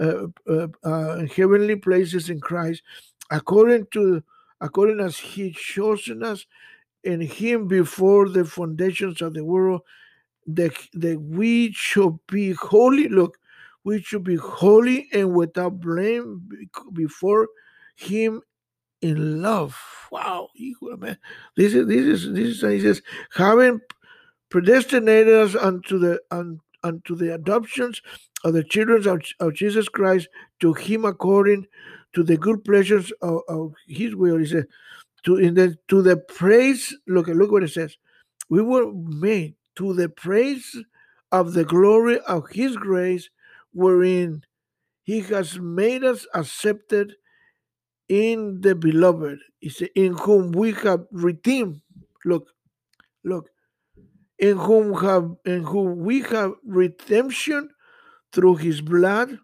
uh, 0.00 0.26
uh, 0.48 0.68
uh, 0.84 1.26
heavenly 1.34 1.76
places 1.76 2.28
in 2.30 2.40
Christ, 2.40 2.82
according 3.30 3.86
to 3.92 4.22
according 4.60 5.00
as 5.00 5.18
he 5.18 5.50
chosen 5.50 6.22
us 6.22 6.46
in 7.02 7.20
him 7.20 7.66
before 7.66 8.28
the 8.28 8.44
foundations 8.44 9.20
of 9.20 9.34
the 9.34 9.44
world, 9.44 9.80
that, 10.46 10.72
that 10.92 11.20
we 11.20 11.72
should 11.72 12.16
be 12.28 12.52
holy. 12.52 13.08
Look, 13.08 13.38
we 13.84 14.00
should 14.00 14.22
be 14.22 14.36
holy 14.36 15.08
and 15.12 15.34
without 15.34 15.80
blame 15.80 16.48
before 16.92 17.48
him 17.96 18.40
in 19.02 19.42
love. 19.42 19.76
Wow, 20.10 20.48
man. 20.98 21.18
This 21.56 21.74
is 21.74 21.86
this 21.86 22.06
is 22.06 22.32
this 22.32 22.48
is 22.48 22.60
he 22.62 22.80
says, 22.80 23.02
having 23.34 23.80
predestinated 24.48 25.34
us 25.34 25.54
unto 25.54 25.98
the 25.98 26.20
unto 26.82 27.14
the 27.14 27.34
adoptions 27.34 28.00
of 28.44 28.54
the 28.54 28.64
children 28.64 29.06
of, 29.06 29.22
of 29.40 29.54
Jesus 29.54 29.88
Christ 29.88 30.28
to 30.60 30.72
him 30.72 31.04
according 31.04 31.66
to 32.14 32.22
the 32.22 32.36
good 32.36 32.64
pleasures 32.64 33.12
of, 33.22 33.40
of 33.48 33.74
his 33.86 34.14
will. 34.14 34.38
He 34.38 34.46
said, 34.46 34.66
to 35.24 35.36
in 35.36 35.54
the 35.54 35.76
to 35.88 36.02
the 36.02 36.16
praise, 36.16 36.96
look 37.06 37.28
look 37.28 37.50
what 37.50 37.62
it 37.62 37.70
says. 37.70 37.96
We 38.48 38.62
were 38.62 38.92
made 38.92 39.54
to 39.76 39.94
the 39.94 40.08
praise 40.08 40.76
of 41.30 41.54
the 41.54 41.64
glory 41.64 42.20
of 42.20 42.48
his 42.50 42.76
grace, 42.76 43.30
wherein 43.72 44.44
he 45.04 45.20
has 45.20 45.58
made 45.58 46.04
us 46.04 46.26
accepted 46.34 47.14
in 48.12 48.60
the 48.60 48.74
beloved. 48.74 49.38
Said, 49.70 49.88
in 49.94 50.12
whom 50.12 50.52
we 50.52 50.72
have 50.72 51.06
redeemed. 51.10 51.80
Look, 52.26 52.48
look, 53.24 53.48
in 54.38 54.58
whom 54.58 54.92
have 55.00 55.34
in 55.46 55.62
whom 55.62 56.00
we 56.00 56.20
have 56.20 56.52
redemption 56.62 57.70
through 58.32 58.56
his 58.56 58.82
blood, 58.82 59.38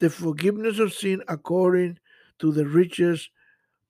the 0.00 0.08
forgiveness 0.08 0.78
of 0.78 0.94
sin 0.94 1.22
according 1.28 1.98
to 2.38 2.52
the 2.52 2.66
riches 2.66 3.28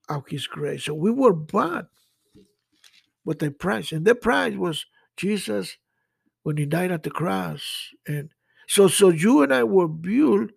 of 0.09 0.27
his 0.27 0.45
grace. 0.45 0.83
So 0.85 0.93
we 0.93 1.11
were 1.11 1.33
bought 1.33 1.87
with 3.23 3.41
a 3.43 3.51
price, 3.51 3.93
and 3.93 4.05
the 4.05 4.15
price 4.15 4.55
was 4.55 4.85
Jesus 5.15 5.77
when 6.43 6.57
he 6.57 6.65
died 6.65 6.91
at 6.91 7.03
the 7.03 7.11
cross. 7.11 7.63
And 8.05 8.29
so 8.67 8.89
so 8.89 9.07
you 9.07 9.41
and 9.41 9.53
I 9.53 9.63
were 9.63 9.87
built 9.87 10.51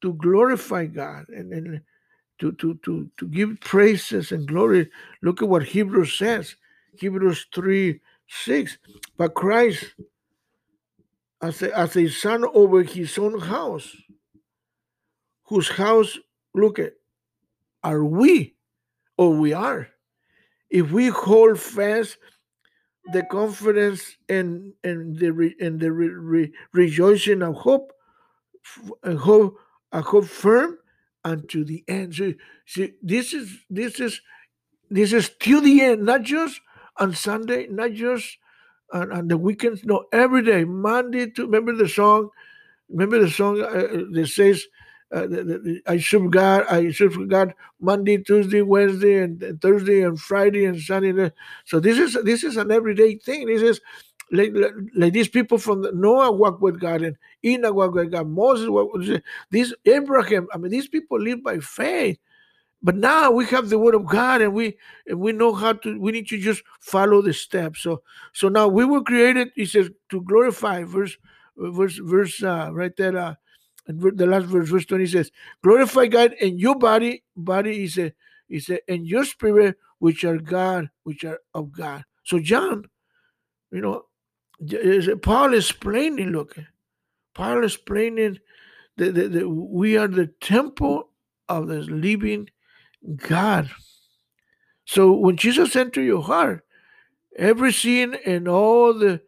to 0.00 0.14
glorify 0.14 0.86
God 0.86 1.26
and, 1.28 1.52
and 1.52 1.82
to, 2.38 2.52
to, 2.52 2.74
to, 2.84 3.10
to 3.18 3.28
give 3.28 3.60
praises 3.60 4.32
and 4.32 4.46
glory. 4.46 4.90
Look 5.22 5.42
at 5.42 5.48
what 5.48 5.62
Hebrews 5.62 6.16
says. 6.18 6.56
Hebrews 6.98 7.46
3 7.54 8.00
6. 8.28 8.78
But 9.16 9.34
Christ 9.34 9.94
as 11.44 11.60
a, 11.62 11.78
as 11.78 11.96
a 11.96 12.08
son 12.08 12.44
over 12.54 12.82
his 12.82 13.18
own 13.18 13.38
house, 13.38 13.94
whose 15.44 15.68
house, 15.68 16.18
look 16.54 16.78
at, 16.78 16.94
are 17.82 18.02
we, 18.02 18.54
or 19.18 19.30
we 19.36 19.52
are. 19.52 19.88
If 20.70 20.90
we 20.90 21.08
hold 21.08 21.60
fast 21.60 22.16
the 23.12 23.22
confidence 23.24 24.16
and, 24.30 24.72
and 24.82 25.18
the, 25.18 25.32
re, 25.32 25.54
and 25.60 25.78
the 25.78 25.92
re, 25.92 26.08
re, 26.08 26.52
rejoicing 26.72 27.42
of 27.42 27.56
hope, 27.56 27.92
and 29.02 29.18
hope, 29.18 29.58
a 29.92 30.00
hope 30.00 30.24
firm 30.24 30.78
unto 31.24 31.64
the 31.64 31.84
end. 31.88 32.14
So, 32.14 32.34
see, 32.66 32.92
this 33.02 33.32
is 33.32 33.58
this 33.70 34.00
is 34.00 34.20
this 34.90 35.12
is 35.12 35.30
till 35.40 35.60
the 35.60 35.80
end, 35.82 36.04
not 36.04 36.22
just 36.22 36.60
on 36.98 37.14
Sunday, 37.14 37.66
not 37.68 37.92
just 37.92 38.38
on, 38.92 39.12
on 39.12 39.28
the 39.28 39.38
weekends. 39.38 39.84
No, 39.84 40.04
every 40.12 40.42
day, 40.42 40.64
Monday 40.64 41.30
to 41.30 41.42
remember 41.42 41.74
the 41.74 41.88
song. 41.88 42.30
Remember 42.88 43.18
the 43.18 43.30
song 43.30 43.60
uh, 43.60 43.64
uh 43.64 44.04
that 44.12 44.28
says, 44.28 44.64
uh, 45.12 45.26
"I 45.86 45.98
serve 45.98 46.30
God. 46.30 46.66
I 46.70 46.90
serve 46.92 47.28
God 47.28 47.54
Monday, 47.80 48.18
Tuesday, 48.18 48.62
Wednesday, 48.62 49.22
and 49.22 49.60
Thursday, 49.60 50.02
and 50.02 50.20
Friday, 50.20 50.66
and 50.66 50.80
Sunday." 50.80 51.32
So 51.64 51.80
this 51.80 51.98
is 51.98 52.16
this 52.24 52.44
is 52.44 52.56
an 52.56 52.70
everyday 52.70 53.16
thing. 53.16 53.46
This 53.46 53.62
is 53.62 53.80
like, 54.32 54.52
like, 54.96 55.12
these 55.12 55.28
people 55.28 55.58
from 55.58 55.82
the, 55.82 55.92
Noah 55.92 56.32
walked 56.32 56.60
with 56.60 56.80
God 56.80 57.02
and 57.02 57.16
Enoch 57.44 57.74
walked 57.74 57.94
with 57.94 58.12
God, 58.12 58.28
Moses 58.28 58.68
walked 58.68 58.94
with 58.96 59.22
these 59.50 59.74
Abraham. 59.84 60.48
I 60.52 60.58
mean, 60.58 60.70
these 60.70 60.88
people 60.88 61.20
live 61.20 61.42
by 61.42 61.58
faith. 61.58 62.18
But 62.82 62.96
now 62.96 63.30
we 63.30 63.46
have 63.46 63.70
the 63.70 63.78
word 63.78 63.94
of 63.94 64.04
God 64.04 64.42
and 64.42 64.52
we 64.52 64.76
and 65.06 65.18
we 65.18 65.32
know 65.32 65.54
how 65.54 65.72
to 65.72 65.98
we 65.98 66.12
need 66.12 66.28
to 66.28 66.38
just 66.38 66.62
follow 66.80 67.22
the 67.22 67.32
steps. 67.32 67.80
So 67.80 68.02
so 68.34 68.48
now 68.48 68.68
we 68.68 68.84
were 68.84 69.02
created, 69.02 69.52
he 69.54 69.64
says, 69.64 69.88
to 70.10 70.20
glorify 70.20 70.84
verse 70.84 71.16
verse 71.56 71.96
verse 71.96 72.42
uh, 72.42 72.68
right 72.74 72.94
there 72.94 73.16
uh, 73.16 73.34
and 73.86 74.00
the 74.18 74.26
last 74.26 74.46
verse, 74.46 74.68
verse 74.68 74.86
20 74.86 75.06
says, 75.06 75.30
glorify 75.62 76.06
God 76.06 76.32
in 76.40 76.58
your 76.58 76.74
body, 76.74 77.22
body 77.36 77.74
he 77.74 77.88
said, 77.88 78.14
he 78.48 78.60
said, 78.60 78.80
and 78.88 79.06
your 79.06 79.24
spirit, 79.24 79.76
which 79.98 80.24
are 80.24 80.38
God, 80.38 80.90
which 81.02 81.24
are 81.24 81.38
of 81.52 81.72
God. 81.72 82.04
So 82.24 82.38
John, 82.38 82.84
you 83.70 83.80
know, 83.80 84.04
Paul 85.22 85.54
is 85.54 85.70
explaining, 85.70 86.30
look, 86.30 86.56
Paul 87.34 87.64
is 87.64 87.74
explaining 87.74 88.38
that, 88.96 89.14
that, 89.14 89.32
that 89.32 89.48
we 89.48 89.96
are 89.96 90.08
the 90.08 90.28
temple 90.40 91.10
of 91.48 91.68
the 91.68 91.80
living 91.80 92.50
God. 93.16 93.70
So 94.84 95.12
when 95.12 95.36
Jesus 95.36 95.74
entered 95.76 96.04
your 96.04 96.22
heart, 96.22 96.64
every 97.36 97.72
sin 97.72 98.16
and 98.24 98.48
all 98.48 98.94
the 98.94 99.20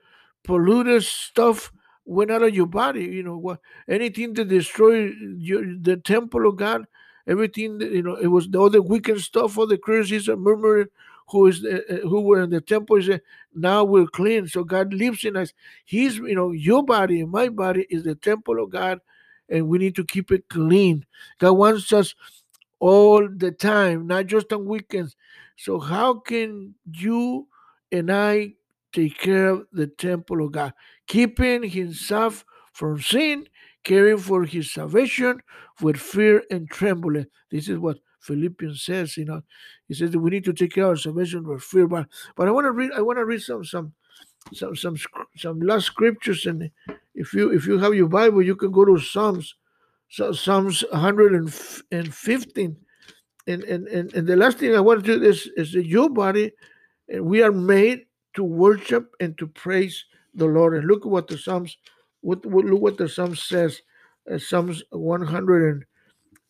polluted 0.45 1.03
stuff 1.03 1.73
went 2.05 2.31
out 2.31 2.43
of 2.43 2.55
your 2.55 2.67
body. 2.67 3.05
You 3.05 3.23
know 3.23 3.37
what? 3.37 3.61
Anything 3.89 4.35
that 4.35 4.49
destroy 4.49 5.11
your, 5.39 5.63
the 5.81 5.97
temple 5.97 6.49
of 6.49 6.57
God, 6.57 6.87
everything 7.27 7.79
that, 7.79 7.91
you 7.91 8.03
know, 8.03 8.15
it 8.15 8.29
was 8.29 8.49
all 8.55 8.71
the 8.71 8.81
wicked 8.81 9.21
stuff, 9.21 9.59
all 9.59 9.67
the 9.67 9.77
criticism, 9.77 10.41
murmuring, 10.41 10.87
who 11.29 11.47
is 11.47 11.65
uh, 11.65 11.99
who 12.03 12.21
were 12.21 12.43
in 12.43 12.51
the 12.51 12.61
temple. 12.61 12.97
Is, 12.97 13.09
uh, 13.09 13.19
now 13.55 13.85
we're 13.85 14.07
clean. 14.07 14.47
So 14.49 14.65
God 14.65 14.93
lives 14.93 15.25
in 15.25 15.37
us. 15.37 15.53
He's 15.85 16.17
you 16.17 16.35
know 16.35 16.53
your 16.53 16.85
body 16.85 17.21
and 17.21 17.31
my 17.31 17.49
body 17.49 17.87
is 17.91 18.05
the 18.05 18.15
temple 18.15 18.63
of 18.63 18.71
God, 18.71 19.01
and 19.49 19.69
we 19.69 19.79
need 19.79 19.97
to 19.97 20.05
keep 20.05 20.31
it 20.31 20.49
clean. 20.49 21.05
God 21.39 21.53
wants 21.53 21.93
us 21.93 22.15
all 22.79 23.29
the 23.29 23.51
time, 23.51 24.07
not 24.07 24.27
just 24.27 24.53
on 24.53 24.67
weekends. 24.67 25.17
So, 25.57 25.81
how 25.81 26.15
can 26.15 26.75
you 26.93 27.49
and 27.91 28.13
I 28.13 28.55
take 28.93 29.19
care 29.19 29.49
of 29.49 29.67
the 29.73 29.87
temple 29.87 30.45
of 30.45 30.53
God? 30.53 30.75
Keeping 31.07 31.63
himself 31.63 32.45
from 32.73 33.01
sin, 33.01 33.49
caring 33.85 34.19
for 34.19 34.45
his 34.45 34.73
salvation 34.73 35.41
with 35.81 35.97
fear 35.97 36.43
and 36.51 36.69
trembling. 36.71 37.27
This 37.51 37.69
is 37.69 37.79
what 37.79 37.99
Philippians 38.27 38.83
says, 38.83 39.17
you 39.17 39.25
know. 39.25 39.43
He 39.89 39.95
says 39.95 40.11
that 40.11 40.19
we 40.19 40.31
need 40.31 40.45
to 40.45 40.53
take 40.53 40.75
care 40.75 40.85
of 40.85 40.91
our 40.91 40.97
salvation 40.97 41.47
with 41.47 41.63
fear. 41.63 41.87
But, 41.87 42.07
but 42.37 42.49
I 42.49 42.51
want 42.51 42.67
to 42.67 42.73
read 42.73 42.91
I 42.97 43.01
want 43.03 43.19
to 43.19 43.25
read 43.25 43.43
some 43.43 43.65
some 43.65 43.93
some 44.53 44.77
some 44.77 44.97
some 45.37 45.61
last 45.61 45.87
scriptures 45.87 46.47
and 46.47 46.71
if 47.15 47.33
you 47.33 47.53
if 47.53 47.67
you 47.67 47.79
have 47.79 47.95
your 47.95 48.09
Bible, 48.09 48.43
you 48.43 48.57
can 48.57 48.71
go 48.71 48.85
to 48.85 48.99
Psalms 48.99 49.55
so 50.09 50.33
Psalms 50.33 50.85
115. 50.93 52.77
And, 53.49 53.63
and, 53.63 53.87
and, 53.87 54.13
and 54.15 54.27
the 54.27 54.35
last 54.37 54.59
thing 54.59 54.75
I 54.75 54.81
want 54.81 55.05
to 55.05 55.19
do 55.19 55.25
is, 55.25 55.49
is 55.57 55.71
that 55.73 55.87
your 55.87 56.11
body, 56.11 56.51
and 57.09 57.25
we 57.25 57.43
are 57.43 57.53
made 57.53 58.07
to 58.35 58.43
worship 58.43 59.15
and 59.21 59.39
to 59.39 59.47
praise 59.47 60.05
the 60.35 60.47
Lord. 60.47 60.75
And 60.75 60.87
look 60.87 61.05
what 61.05 61.29
the 61.29 61.39
Psalms, 61.39 61.77
what, 62.23 62.45
what 62.45 62.65
look 62.65 62.81
what 62.81 62.99
the 62.99 63.09
Psalm 63.09 63.37
says. 63.37 63.81
Uh, 64.31 64.39
Psalms 64.39 64.83
100 64.91 65.75
and, 65.75 65.85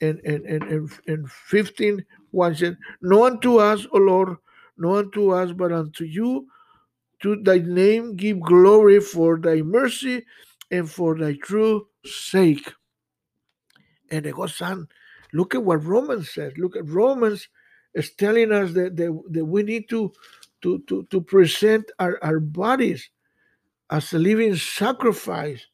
and, 0.00 0.20
and, 0.20 0.44
and, 0.44 0.90
and 1.06 1.30
15, 1.30 2.04
1 2.30 2.54
said, 2.56 2.76
No 3.00 3.24
unto 3.24 3.58
us, 3.58 3.86
O 3.92 3.98
Lord, 3.98 4.36
no 4.76 4.96
unto 4.96 5.30
us, 5.30 5.52
but 5.52 5.72
unto 5.72 6.04
you, 6.04 6.46
to 7.22 7.36
thy 7.36 7.58
name 7.58 8.16
give 8.16 8.40
glory 8.40 9.00
for 9.00 9.38
thy 9.38 9.62
mercy 9.62 10.24
and 10.70 10.90
for 10.90 11.16
thy 11.18 11.34
true 11.42 11.86
sake 12.04 12.72
and 14.10 14.26
it 14.26 14.34
goes 14.34 14.60
on. 14.60 14.88
Look 15.32 15.54
at 15.54 15.64
what 15.64 15.84
Romans 15.84 16.30
says. 16.30 16.52
Look 16.56 16.76
at 16.76 16.88
Romans 16.88 17.48
is 17.94 18.12
telling 18.12 18.52
us 18.52 18.72
that, 18.72 18.96
that, 18.96 19.22
that 19.30 19.44
we 19.44 19.62
need 19.62 19.88
to, 19.90 20.12
to, 20.62 20.82
to, 20.88 21.06
to 21.10 21.20
present 21.20 21.90
our, 21.98 22.18
our 22.22 22.40
bodies 22.40 23.08
as 23.90 24.12
a 24.12 24.18
living 24.18 24.56
sacrifice 24.56 25.66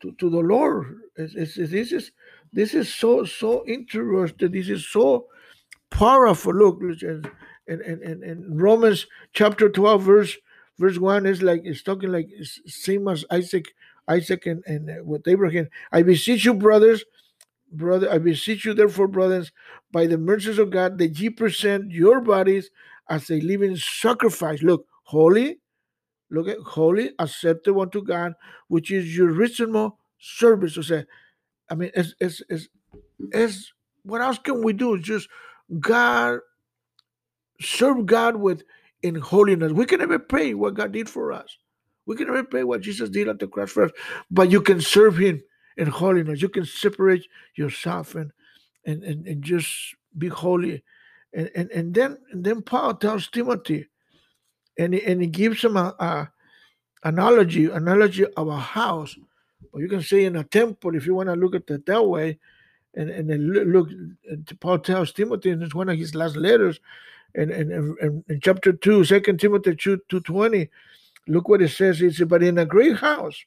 to, 0.00 0.12
to 0.12 0.30
the 0.30 0.38
Lord. 0.38 0.98
It's, 1.16 1.34
it's, 1.34 1.70
this 1.70 1.92
is 1.92 2.12
this 2.56 2.72
is 2.72 2.92
so 2.92 3.24
so 3.24 3.64
interesting. 3.68 4.50
This 4.50 4.70
is 4.70 4.88
so 4.88 5.26
powerful. 5.90 6.54
Look, 6.54 6.80
and 6.80 7.30
and, 7.68 7.80
and, 7.82 8.22
and 8.24 8.60
Romans 8.60 9.06
chapter 9.34 9.68
12, 9.68 10.02
verse 10.02 10.36
verse 10.78 10.98
1 10.98 11.26
is 11.26 11.42
like 11.42 11.60
it's 11.64 11.82
talking 11.82 12.10
like 12.10 12.28
same 12.66 13.08
as 13.08 13.26
Isaac, 13.30 13.66
Isaac 14.08 14.46
and, 14.46 14.64
and 14.66 14.88
uh, 14.88 15.04
with 15.04 15.28
Abraham. 15.28 15.68
I 15.92 16.02
beseech 16.02 16.46
you, 16.46 16.54
brothers, 16.54 17.04
brother, 17.70 18.10
I 18.10 18.16
beseech 18.16 18.64
you, 18.64 18.72
therefore, 18.72 19.08
brothers, 19.08 19.52
by 19.92 20.06
the 20.06 20.16
mercies 20.16 20.58
of 20.58 20.70
God, 20.70 20.96
that 20.96 21.18
ye 21.20 21.28
present 21.28 21.90
your 21.90 22.22
bodies 22.22 22.70
as 23.10 23.30
a 23.30 23.40
living 23.40 23.76
sacrifice. 23.76 24.62
Look, 24.62 24.86
holy, 25.02 25.58
look 26.30 26.48
at 26.48 26.58
holy, 26.60 27.10
acceptable 27.18 27.82
unto 27.82 28.02
God, 28.02 28.32
which 28.68 28.90
is 28.90 29.14
your 29.14 29.28
reasonable 29.28 29.98
service. 30.18 30.76
So 30.76 30.80
say, 30.80 31.04
I 31.68 31.74
mean, 31.74 31.90
it's, 31.94 32.14
it's, 32.20 32.42
it's, 32.48 32.68
it's 33.32 33.72
what 34.04 34.20
else 34.20 34.38
can 34.38 34.62
we 34.62 34.72
do? 34.72 34.98
Just 34.98 35.28
God 35.80 36.40
serve 37.60 38.06
God 38.06 38.36
with 38.36 38.62
in 39.02 39.14
holiness. 39.16 39.72
We 39.72 39.86
can 39.86 40.00
never 40.00 40.18
pay 40.18 40.54
what 40.54 40.74
God 40.74 40.92
did 40.92 41.08
for 41.08 41.32
us. 41.32 41.58
We 42.06 42.16
can 42.16 42.26
never 42.26 42.44
pay 42.44 42.64
what 42.64 42.82
Jesus 42.82 43.10
did 43.10 43.28
at 43.28 43.38
the 43.38 43.48
cross 43.48 43.70
for 43.70 43.84
us, 43.84 43.90
but 44.30 44.50
you 44.50 44.60
can 44.60 44.80
serve 44.80 45.16
Him 45.16 45.42
in 45.76 45.88
holiness. 45.88 46.40
You 46.40 46.48
can 46.48 46.64
separate 46.64 47.26
yourself 47.56 48.14
and 48.14 48.30
and 48.84 49.02
and, 49.02 49.26
and 49.26 49.42
just 49.42 49.68
be 50.16 50.28
holy. 50.28 50.82
And, 51.34 51.50
and 51.54 51.70
and 51.72 51.94
then 51.94 52.18
and 52.30 52.44
then 52.44 52.62
Paul 52.62 52.94
tells 52.94 53.28
Timothy, 53.28 53.88
and 54.78 54.94
he, 54.94 55.02
and 55.02 55.20
he 55.20 55.26
gives 55.26 55.62
him 55.62 55.76
a, 55.76 55.94
a 55.98 56.30
analogy 57.02 57.66
analogy 57.66 58.26
of 58.26 58.48
a 58.48 58.58
house, 58.58 59.16
or 59.72 59.80
you 59.80 59.88
can 59.88 60.02
say 60.02 60.24
in 60.24 60.36
a 60.36 60.44
temple 60.44 60.94
if 60.94 61.06
you 61.06 61.14
want 61.14 61.28
to 61.28 61.34
look 61.34 61.54
at 61.54 61.70
it 61.70 61.86
that 61.86 62.06
way. 62.06 62.38
And 62.94 63.10
and 63.10 63.28
then 63.28 63.52
look, 63.52 63.88
Paul 64.60 64.78
tells 64.78 65.12
Timothy 65.12 65.50
in 65.50 65.68
one 65.70 65.88
of 65.88 65.98
his 65.98 66.14
last 66.14 66.36
letters, 66.36 66.80
and 67.34 67.50
in, 67.50 67.70
in, 67.70 67.96
in, 68.00 68.24
in, 68.28 68.40
chapter 68.40 68.72
2, 68.72 69.04
2 69.04 69.20
Timothy 69.36 69.76
2, 69.76 70.00
2.20, 70.08 70.70
look 71.28 71.48
what 71.48 71.60
it 71.60 71.68
says. 71.68 72.00
It 72.00 72.14
says, 72.14 72.26
but 72.26 72.42
in 72.42 72.56
a 72.56 72.64
great 72.64 72.96
house, 72.96 73.44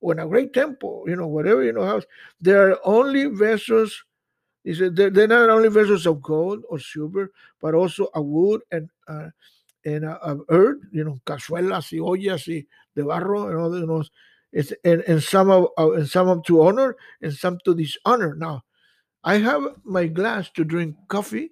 or 0.00 0.12
in 0.12 0.20
a 0.20 0.28
great 0.28 0.52
temple, 0.52 1.04
you 1.08 1.16
know, 1.16 1.26
whatever, 1.26 1.64
you 1.64 1.72
know, 1.72 1.84
house, 1.84 2.04
there 2.40 2.70
are 2.70 2.78
only 2.84 3.24
vessels 3.24 4.04
he 4.64 4.72
said 4.72 4.96
they're, 4.96 5.10
not 5.28 5.50
only 5.50 5.68
vessels 5.68 6.06
of 6.06 6.22
gold 6.22 6.64
or 6.70 6.78
silver, 6.78 7.30
but 7.60 7.74
also 7.74 8.08
of 8.14 8.24
wood 8.24 8.62
and 8.72 8.88
uh, 9.06 9.28
and 9.84 10.06
uh, 10.06 10.18
of 10.22 10.40
earth, 10.48 10.78
you 10.90 11.04
know, 11.04 11.20
cazuelas 11.26 11.92
y 11.92 11.98
ollas 11.98 12.48
y 12.48 12.66
de 12.96 13.02
barro 13.02 13.48
and 13.48 13.58
all 13.58 13.78
you 13.78 13.86
know, 13.86 14.02
it's 14.54 14.72
and, 14.84 15.22
some 15.22 15.50
of 15.50 15.68
uh, 15.78 15.92
and 15.92 16.08
some 16.08 16.28
of 16.28 16.44
to 16.44 16.62
honor 16.62 16.96
and 17.20 17.34
some 17.34 17.58
to 17.64 17.74
dishonor. 17.74 18.34
Now, 18.36 18.64
I 19.22 19.38
have 19.38 19.62
my 19.84 20.06
glass 20.06 20.50
to 20.50 20.64
drink 20.64 20.96
coffee, 21.08 21.50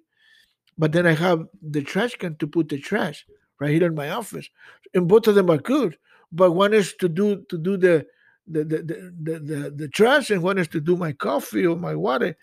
but 0.77 0.91
then 0.91 1.05
I 1.05 1.13
have 1.13 1.45
the 1.61 1.83
trash 1.83 2.15
can 2.15 2.35
to 2.37 2.47
put 2.47 2.69
the 2.69 2.79
trash 2.79 3.25
right 3.59 3.71
here 3.71 3.85
in 3.85 3.95
my 3.95 4.09
office, 4.09 4.49
and 4.93 5.07
both 5.07 5.27
of 5.27 5.35
them 5.35 5.49
are 5.51 5.57
good. 5.57 5.97
But 6.31 6.53
one 6.53 6.73
is 6.73 6.95
to 7.01 7.09
do 7.09 7.43
to 7.49 7.57
do 7.57 7.77
the 7.77 8.07
the 8.47 8.63
the 8.63 8.77
the, 9.21 9.39
the, 9.39 9.73
the, 9.75 9.87
trash, 9.89 10.31
and 10.31 10.41
one 10.41 10.57
is 10.57 10.67
to 10.69 10.79
do 10.79 10.95
my 10.95 11.11
coffee 11.11 11.67
or 11.67 11.75
my 11.75 11.93
water 11.93 12.35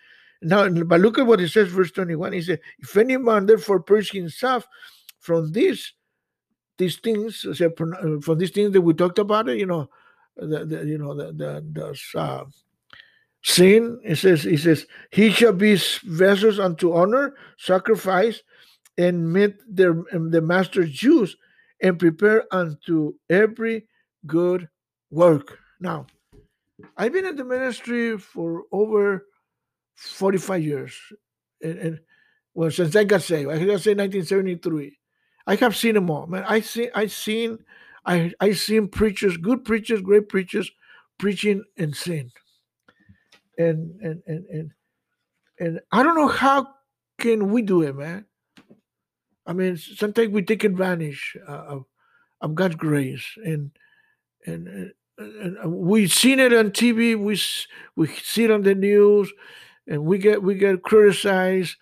now, 0.42 0.68
but 0.68 1.01
look 1.01 1.18
at 1.18 1.27
what 1.27 1.40
it 1.40 1.51
says, 1.51 1.68
verse 1.68 1.90
21. 1.90 2.33
He 2.33 2.42
said, 2.42 2.61
If 2.79 2.96
any 2.96 3.16
man 3.16 3.46
therefore 3.46 3.81
purge 3.81 4.11
himself 4.11 4.66
from 5.18 5.53
these 5.53 5.92
these 6.79 6.96
things, 6.96 7.44
uh, 7.44 7.68
from 8.23 8.38
these 8.38 8.51
things 8.53 8.73
that 8.73 8.81
we 8.81 8.94
talked 8.94 9.18
about, 9.18 9.49
you 9.49 9.66
know, 9.66 9.90
the, 10.40 10.64
the 10.64 10.87
you 10.87 10.98
know 10.98 11.14
the 11.14 11.33
the, 11.33 11.64
the 11.72 12.20
uh, 12.20 12.44
sin. 13.42 14.00
It 14.05 14.16
says, 14.16 14.42
he 14.42 14.57
says, 14.57 14.87
he 15.11 15.31
shall 15.31 15.53
be 15.53 15.76
vessels 16.05 16.59
unto 16.59 16.92
honor, 16.92 17.35
sacrifice, 17.59 18.42
and 18.98 19.33
meet 19.33 19.57
their 19.68 19.94
the 20.12 20.42
master's 20.42 21.03
use, 21.03 21.37
and 21.83 21.98
prepare 21.98 22.44
unto 22.53 23.14
every 23.29 23.87
good 24.26 24.68
work. 25.11 25.59
Now, 25.81 26.07
I've 26.96 27.12
been 27.12 27.26
in 27.26 27.37
the 27.37 27.44
ministry 27.44 28.18
for 28.18 28.64
over 28.72 29.26
45 29.96 30.62
years. 30.62 30.96
And, 31.62 31.79
and 31.79 32.00
well, 32.55 32.70
since 32.70 32.96
I 32.96 33.05
got 33.05 33.22
saved, 33.22 33.50
I 33.50 33.59
got 33.59 33.81
saved 33.81 33.98
1973. 33.98 34.98
I 35.46 35.55
have 35.57 35.76
seen 35.76 35.94
them 35.94 36.11
all, 36.11 36.26
man. 36.26 36.44
I 36.46 36.61
see, 36.61 36.88
I 36.94 37.07
seen, 37.07 37.59
I 38.05 38.33
I 38.41 38.53
seen 38.53 38.89
preachers, 38.89 39.37
good 39.37 39.65
preachers, 39.65 40.01
great 40.01 40.29
preachers, 40.29 40.71
preaching 41.19 41.65
in 41.77 41.93
sin. 41.93 42.31
And 43.59 44.01
and 44.01 44.23
and 44.27 44.47
and 44.47 44.71
and 45.59 45.81
I 45.93 46.03
don't 46.03 46.17
know 46.17 46.29
how 46.29 46.69
can 47.19 47.51
we 47.51 47.63
do 47.63 47.83
it, 47.83 47.95
man. 47.95 48.25
I 49.47 49.53
mean, 49.53 49.77
sometimes 49.77 50.31
we 50.31 50.43
take 50.43 50.65
advantage 50.65 51.37
uh, 51.47 51.53
of 51.53 51.85
of 52.41 52.55
God's 52.55 52.77
grace, 52.77 53.27
and 53.45 53.71
and, 54.47 54.93
and, 55.19 55.57
and 55.59 55.73
we've 55.73 56.13
seen 56.13 56.41
it 56.41 56.53
on 56.53 56.71
TV. 56.71 57.19
We 57.19 57.41
we 57.97 58.15
see 58.17 58.45
it 58.45 58.51
on 58.51 58.63
the 58.63 58.75
news 58.75 59.33
and 59.91 60.05
we 60.05 60.19
get 60.19 60.43
we 60.43 60.55
get 60.55 60.83
criticized 60.83 61.77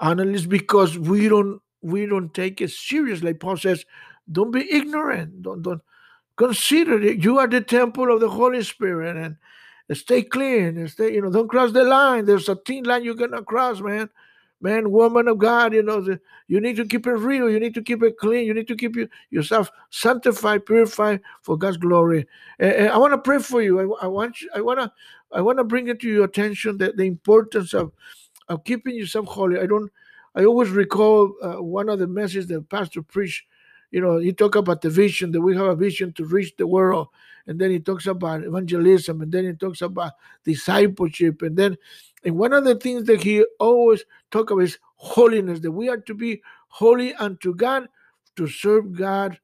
analysts 0.00 0.46
because 0.46 0.98
we 0.98 1.28
don't 1.28 1.60
we 1.84 2.06
don't 2.06 2.32
take 2.32 2.60
it 2.60 2.70
seriously. 2.70 3.34
paul 3.34 3.56
says 3.56 3.84
don't 4.30 4.50
be 4.50 4.66
ignorant. 4.72 5.42
Don't 5.42 5.62
don't 5.62 5.82
consider 6.36 7.00
it. 7.02 7.22
You 7.22 7.38
are 7.38 7.46
the 7.46 7.60
temple 7.60 8.12
of 8.12 8.20
the 8.20 8.28
holy 8.28 8.62
spirit 8.62 9.16
and 9.16 9.36
stay 9.96 10.22
clean 10.22 10.78
and 10.78 10.90
stay 10.90 11.12
you 11.12 11.20
know 11.20 11.30
don't 11.30 11.48
cross 11.48 11.72
the 11.72 11.84
line. 11.84 12.24
There's 12.24 12.48
a 12.48 12.56
thin 12.56 12.84
line 12.84 13.04
you 13.04 13.14
cannot 13.14 13.46
cross 13.46 13.80
man. 13.80 14.08
Man 14.60 14.90
woman 14.90 15.28
of 15.28 15.36
god 15.36 15.74
you 15.74 15.82
know 15.82 16.00
the, 16.00 16.18
you 16.48 16.58
need 16.58 16.76
to 16.76 16.86
keep 16.86 17.06
it 17.06 17.12
real. 17.12 17.50
You 17.50 17.60
need 17.60 17.74
to 17.74 17.82
keep 17.82 18.02
it 18.02 18.16
clean. 18.16 18.46
You 18.46 18.54
need 18.54 18.68
to 18.68 18.76
keep 18.76 18.96
you, 18.96 19.08
yourself 19.28 19.70
sanctified 19.90 20.64
purified 20.64 21.20
for 21.42 21.58
god's 21.58 21.76
glory. 21.76 22.26
And, 22.58 22.72
and 22.72 22.88
i 22.88 22.96
want 22.96 23.12
to 23.12 23.18
pray 23.18 23.40
for 23.40 23.60
you. 23.60 23.78
I, 23.78 24.04
I 24.04 24.06
want 24.06 24.40
you 24.40 24.48
i 24.54 24.60
want 24.62 24.80
to 24.80 24.90
I 25.32 25.40
want 25.40 25.58
to 25.58 25.64
bring 25.64 25.88
it 25.88 26.00
to 26.00 26.08
your 26.08 26.24
attention 26.24 26.78
that 26.78 26.96
the 26.96 27.04
importance 27.04 27.74
of 27.74 27.92
of 28.48 28.64
keeping 28.64 28.94
yourself 28.94 29.26
holy. 29.26 29.58
I 29.58 29.66
don't. 29.66 29.90
I 30.34 30.44
always 30.44 30.70
recall 30.70 31.34
uh, 31.42 31.62
one 31.62 31.88
of 31.88 31.98
the 31.98 32.06
messages 32.06 32.46
that 32.48 32.68
Pastor 32.68 33.02
preached. 33.02 33.44
You 33.90 34.00
know, 34.00 34.18
he 34.18 34.32
talked 34.32 34.56
about 34.56 34.82
the 34.82 34.90
vision 34.90 35.30
that 35.32 35.40
we 35.40 35.56
have 35.56 35.66
a 35.66 35.76
vision 35.76 36.12
to 36.14 36.24
reach 36.24 36.56
the 36.56 36.66
world, 36.66 37.08
and 37.46 37.60
then 37.60 37.70
he 37.70 37.78
talks 37.78 38.06
about 38.06 38.42
evangelism, 38.42 39.20
and 39.20 39.30
then 39.30 39.44
he 39.44 39.52
talks 39.52 39.82
about 39.82 40.12
discipleship, 40.44 41.42
and 41.42 41.56
then, 41.56 41.76
and 42.24 42.36
one 42.36 42.52
of 42.52 42.64
the 42.64 42.74
things 42.74 43.04
that 43.04 43.22
he 43.22 43.44
always 43.60 44.04
talk 44.32 44.50
about 44.50 44.64
is 44.64 44.78
holiness. 44.96 45.60
That 45.60 45.70
we 45.70 45.88
are 45.88 45.98
to 45.98 46.14
be 46.14 46.42
holy 46.68 47.14
unto 47.14 47.54
God, 47.54 47.88
to 48.34 48.48
serve 48.48 48.96
God, 48.96 49.38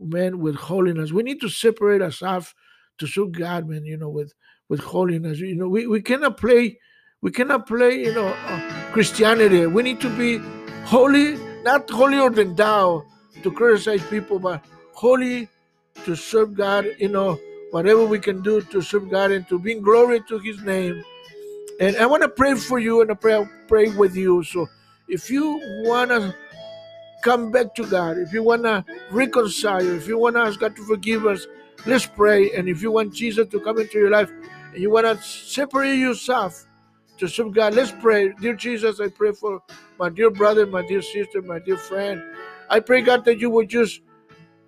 man, 0.00 0.38
with 0.38 0.54
holiness. 0.54 1.10
We 1.10 1.24
need 1.24 1.40
to 1.40 1.48
separate 1.48 2.02
ourselves 2.02 2.54
to 2.98 3.06
serve 3.08 3.32
God, 3.32 3.68
man. 3.68 3.84
You 3.84 3.96
know, 3.96 4.10
with 4.10 4.32
with 4.68 4.80
holiness. 4.80 5.40
You 5.40 5.56
know, 5.56 5.68
we, 5.68 5.86
we 5.86 6.02
cannot 6.02 6.36
play, 6.36 6.78
we 7.20 7.32
cannot 7.32 7.66
play, 7.66 8.04
you 8.04 8.14
know, 8.14 8.28
uh, 8.28 8.90
Christianity. 8.92 9.66
We 9.66 9.82
need 9.82 10.00
to 10.00 10.10
be 10.10 10.38
holy, 10.84 11.36
not 11.64 11.90
holier 11.90 12.30
than 12.30 12.54
thou 12.54 13.04
to 13.42 13.50
criticize 13.50 14.06
people, 14.06 14.38
but 14.38 14.64
holy 14.92 15.48
to 16.04 16.14
serve 16.14 16.54
God, 16.54 16.86
you 16.98 17.08
know, 17.08 17.38
whatever 17.72 18.04
we 18.04 18.20
can 18.20 18.40
do 18.42 18.60
to 18.60 18.80
serve 18.80 19.10
God 19.10 19.32
and 19.32 19.48
to 19.48 19.58
bring 19.58 19.82
glory 19.82 20.20
to 20.28 20.38
his 20.38 20.62
name. 20.62 21.02
And 21.80 21.96
I 21.96 22.06
want 22.06 22.22
to 22.22 22.28
pray 22.28 22.54
for 22.54 22.78
you 22.78 23.00
and 23.00 23.10
I 23.10 23.14
pray, 23.14 23.48
pray 23.66 23.88
with 23.90 24.14
you. 24.14 24.44
So 24.44 24.68
if 25.08 25.28
you 25.28 25.60
want 25.84 26.10
to 26.10 26.34
come 27.24 27.50
back 27.50 27.74
to 27.74 27.86
God, 27.86 28.18
if 28.18 28.32
you 28.32 28.44
want 28.44 28.62
to 28.62 28.84
reconcile, 29.10 29.84
if 29.84 30.06
you 30.06 30.18
want 30.18 30.36
to 30.36 30.42
ask 30.42 30.60
God 30.60 30.76
to 30.76 30.82
forgive 30.84 31.26
us, 31.26 31.46
let's 31.84 32.06
pray. 32.06 32.52
And 32.52 32.68
if 32.68 32.80
you 32.80 32.92
want 32.92 33.12
Jesus 33.12 33.48
to 33.48 33.60
come 33.60 33.78
into 33.78 33.98
your 33.98 34.10
life, 34.10 34.30
and 34.72 34.82
you 34.82 34.90
want 34.90 35.06
to 35.06 35.20
separate 35.22 35.96
yourself 35.96 36.67
to 37.18 37.28
serve 37.28 37.52
God, 37.52 37.74
let's 37.74 37.92
pray. 37.92 38.32
Dear 38.40 38.54
Jesus, 38.54 39.00
I 39.00 39.08
pray 39.08 39.32
for 39.32 39.60
my 39.98 40.08
dear 40.08 40.30
brother, 40.30 40.66
my 40.66 40.86
dear 40.86 41.02
sister, 41.02 41.42
my 41.42 41.58
dear 41.58 41.76
friend. 41.76 42.22
I 42.70 42.80
pray, 42.80 43.02
God, 43.02 43.24
that 43.24 43.38
you 43.38 43.50
would 43.50 43.68
just, 43.68 44.00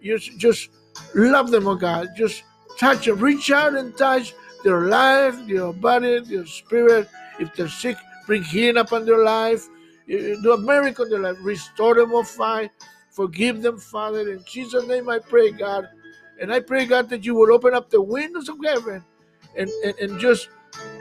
just, 0.03 0.37
just 0.39 0.71
love 1.15 1.51
them, 1.51 1.69
oh 1.69 1.77
God. 1.77 2.09
Just 2.17 2.43
touch 2.79 3.07
them. 3.07 3.19
Reach 3.19 3.51
out 3.51 3.75
and 3.75 3.97
touch 3.97 4.35
their 4.65 4.87
life, 4.87 5.37
their 5.47 5.73
body, 5.73 6.21
their 6.21 6.47
spirit. 6.47 7.09
If 7.39 7.55
they're 7.55 7.69
sick, 7.69 7.97
bring 8.27 8.43
healing 8.43 8.79
upon 8.79 9.07
their 9.07 9.25
life. 9.25 9.67
Eh, 10.09 10.33
eh, 10.33 10.37
do 10.43 10.53
a 10.53 10.59
miracle 10.59 11.05
in 11.05 11.11
their 11.11 11.21
life. 11.21 11.37
Restore 11.43 11.95
them, 11.95 12.13
oh 12.13 12.25
Father. 12.25 12.71
Forgive 13.11 13.63
them, 13.63 13.79
Father. 13.79 14.33
In 14.33 14.43
Jesus' 14.45 14.87
name 14.87 15.09
I 15.09 15.19
pray, 15.19 15.51
God. 15.51 15.89
And 16.41 16.53
I 16.53 16.61
pray, 16.61 16.87
God, 16.87 17.09
that 17.11 17.25
you 17.25 17.35
will 17.35 17.53
open 17.53 17.75
up 17.75 17.91
the 17.91 18.01
windows 18.01 18.49
of 18.49 18.57
heaven 18.65 19.05
and, 19.57 19.69
and, 19.85 19.99
and 19.99 20.19
just 20.19 20.49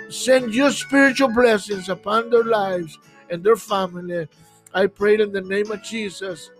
send 0.09 0.53
your 0.53 0.71
spiritual 0.71 1.29
blessings 1.29 1.89
upon 1.89 2.29
their 2.29 2.43
lives 2.43 2.97
and 3.29 3.43
their 3.43 3.55
family. 3.55 4.27
I 4.73 4.87
pray 4.87 5.19
in 5.19 5.31
the 5.31 5.41
name 5.41 5.71
of 5.71 5.83
Jesus. 5.83 6.51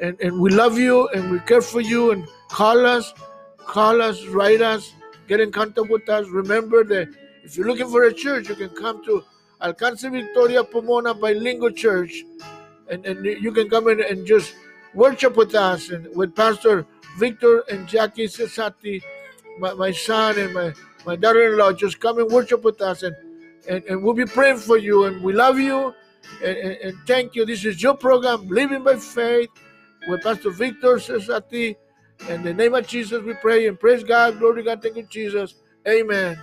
And, 0.00 0.20
and 0.20 0.40
we 0.40 0.50
love 0.50 0.78
you 0.78 1.08
and 1.08 1.30
we 1.30 1.40
care 1.40 1.60
for 1.60 1.80
you 1.80 2.12
and 2.12 2.28
call 2.48 2.86
us, 2.86 3.12
call 3.58 4.00
us, 4.00 4.24
write 4.26 4.60
us, 4.60 4.92
get 5.26 5.40
in 5.40 5.50
contact 5.50 5.88
with 5.88 6.08
us. 6.08 6.28
Remember 6.28 6.84
that 6.84 7.08
if 7.42 7.56
you're 7.56 7.66
looking 7.66 7.88
for 7.88 8.04
a 8.04 8.12
church, 8.12 8.48
you 8.48 8.54
can 8.54 8.70
come 8.70 9.04
to 9.04 9.24
Alcance 9.60 10.08
Victoria 10.10 10.62
Pomona 10.62 11.14
Bilingual 11.14 11.72
Church 11.72 12.22
and, 12.88 13.04
and 13.04 13.24
you 13.24 13.52
can 13.52 13.68
come 13.68 13.88
in 13.88 14.02
and 14.02 14.26
just 14.26 14.54
worship 14.94 15.36
with 15.36 15.54
us 15.54 15.90
and 15.90 16.14
with 16.16 16.34
Pastor 16.34 16.86
Victor 17.18 17.64
and 17.70 17.88
Jackie 17.88 18.26
Cesati, 18.26 19.02
my, 19.58 19.74
my 19.74 19.90
son 19.90 20.38
and 20.38 20.54
my 20.54 20.72
my 21.08 21.16
daughter-in-law, 21.16 21.72
just 21.72 22.00
come 22.00 22.18
and 22.18 22.30
worship 22.30 22.62
with 22.62 22.82
us, 22.82 23.02
and 23.02 23.16
and, 23.68 23.82
and 23.84 24.02
we'll 24.02 24.14
be 24.14 24.26
praying 24.26 24.58
for 24.58 24.76
you, 24.76 25.04
and 25.04 25.22
we 25.22 25.32
love 25.32 25.58
you, 25.58 25.94
and, 26.44 26.56
and, 26.56 26.76
and 26.84 26.94
thank 27.06 27.34
you. 27.34 27.46
This 27.46 27.64
is 27.64 27.82
your 27.82 27.96
program, 27.96 28.46
Living 28.48 28.84
by 28.84 28.96
Faith, 28.96 29.48
with 30.06 30.22
Pastor 30.22 30.50
Victor 30.50 30.96
Cesati. 30.96 31.76
In 32.28 32.42
the 32.42 32.52
name 32.52 32.74
of 32.74 32.86
Jesus, 32.86 33.22
we 33.22 33.34
pray 33.34 33.66
and 33.68 33.80
praise 33.80 34.04
God. 34.04 34.38
Glory 34.38 34.62
to 34.62 34.62
God. 34.64 34.82
Thank 34.82 34.96
you, 34.96 35.04
Jesus. 35.04 35.54
Amen. 35.86 36.38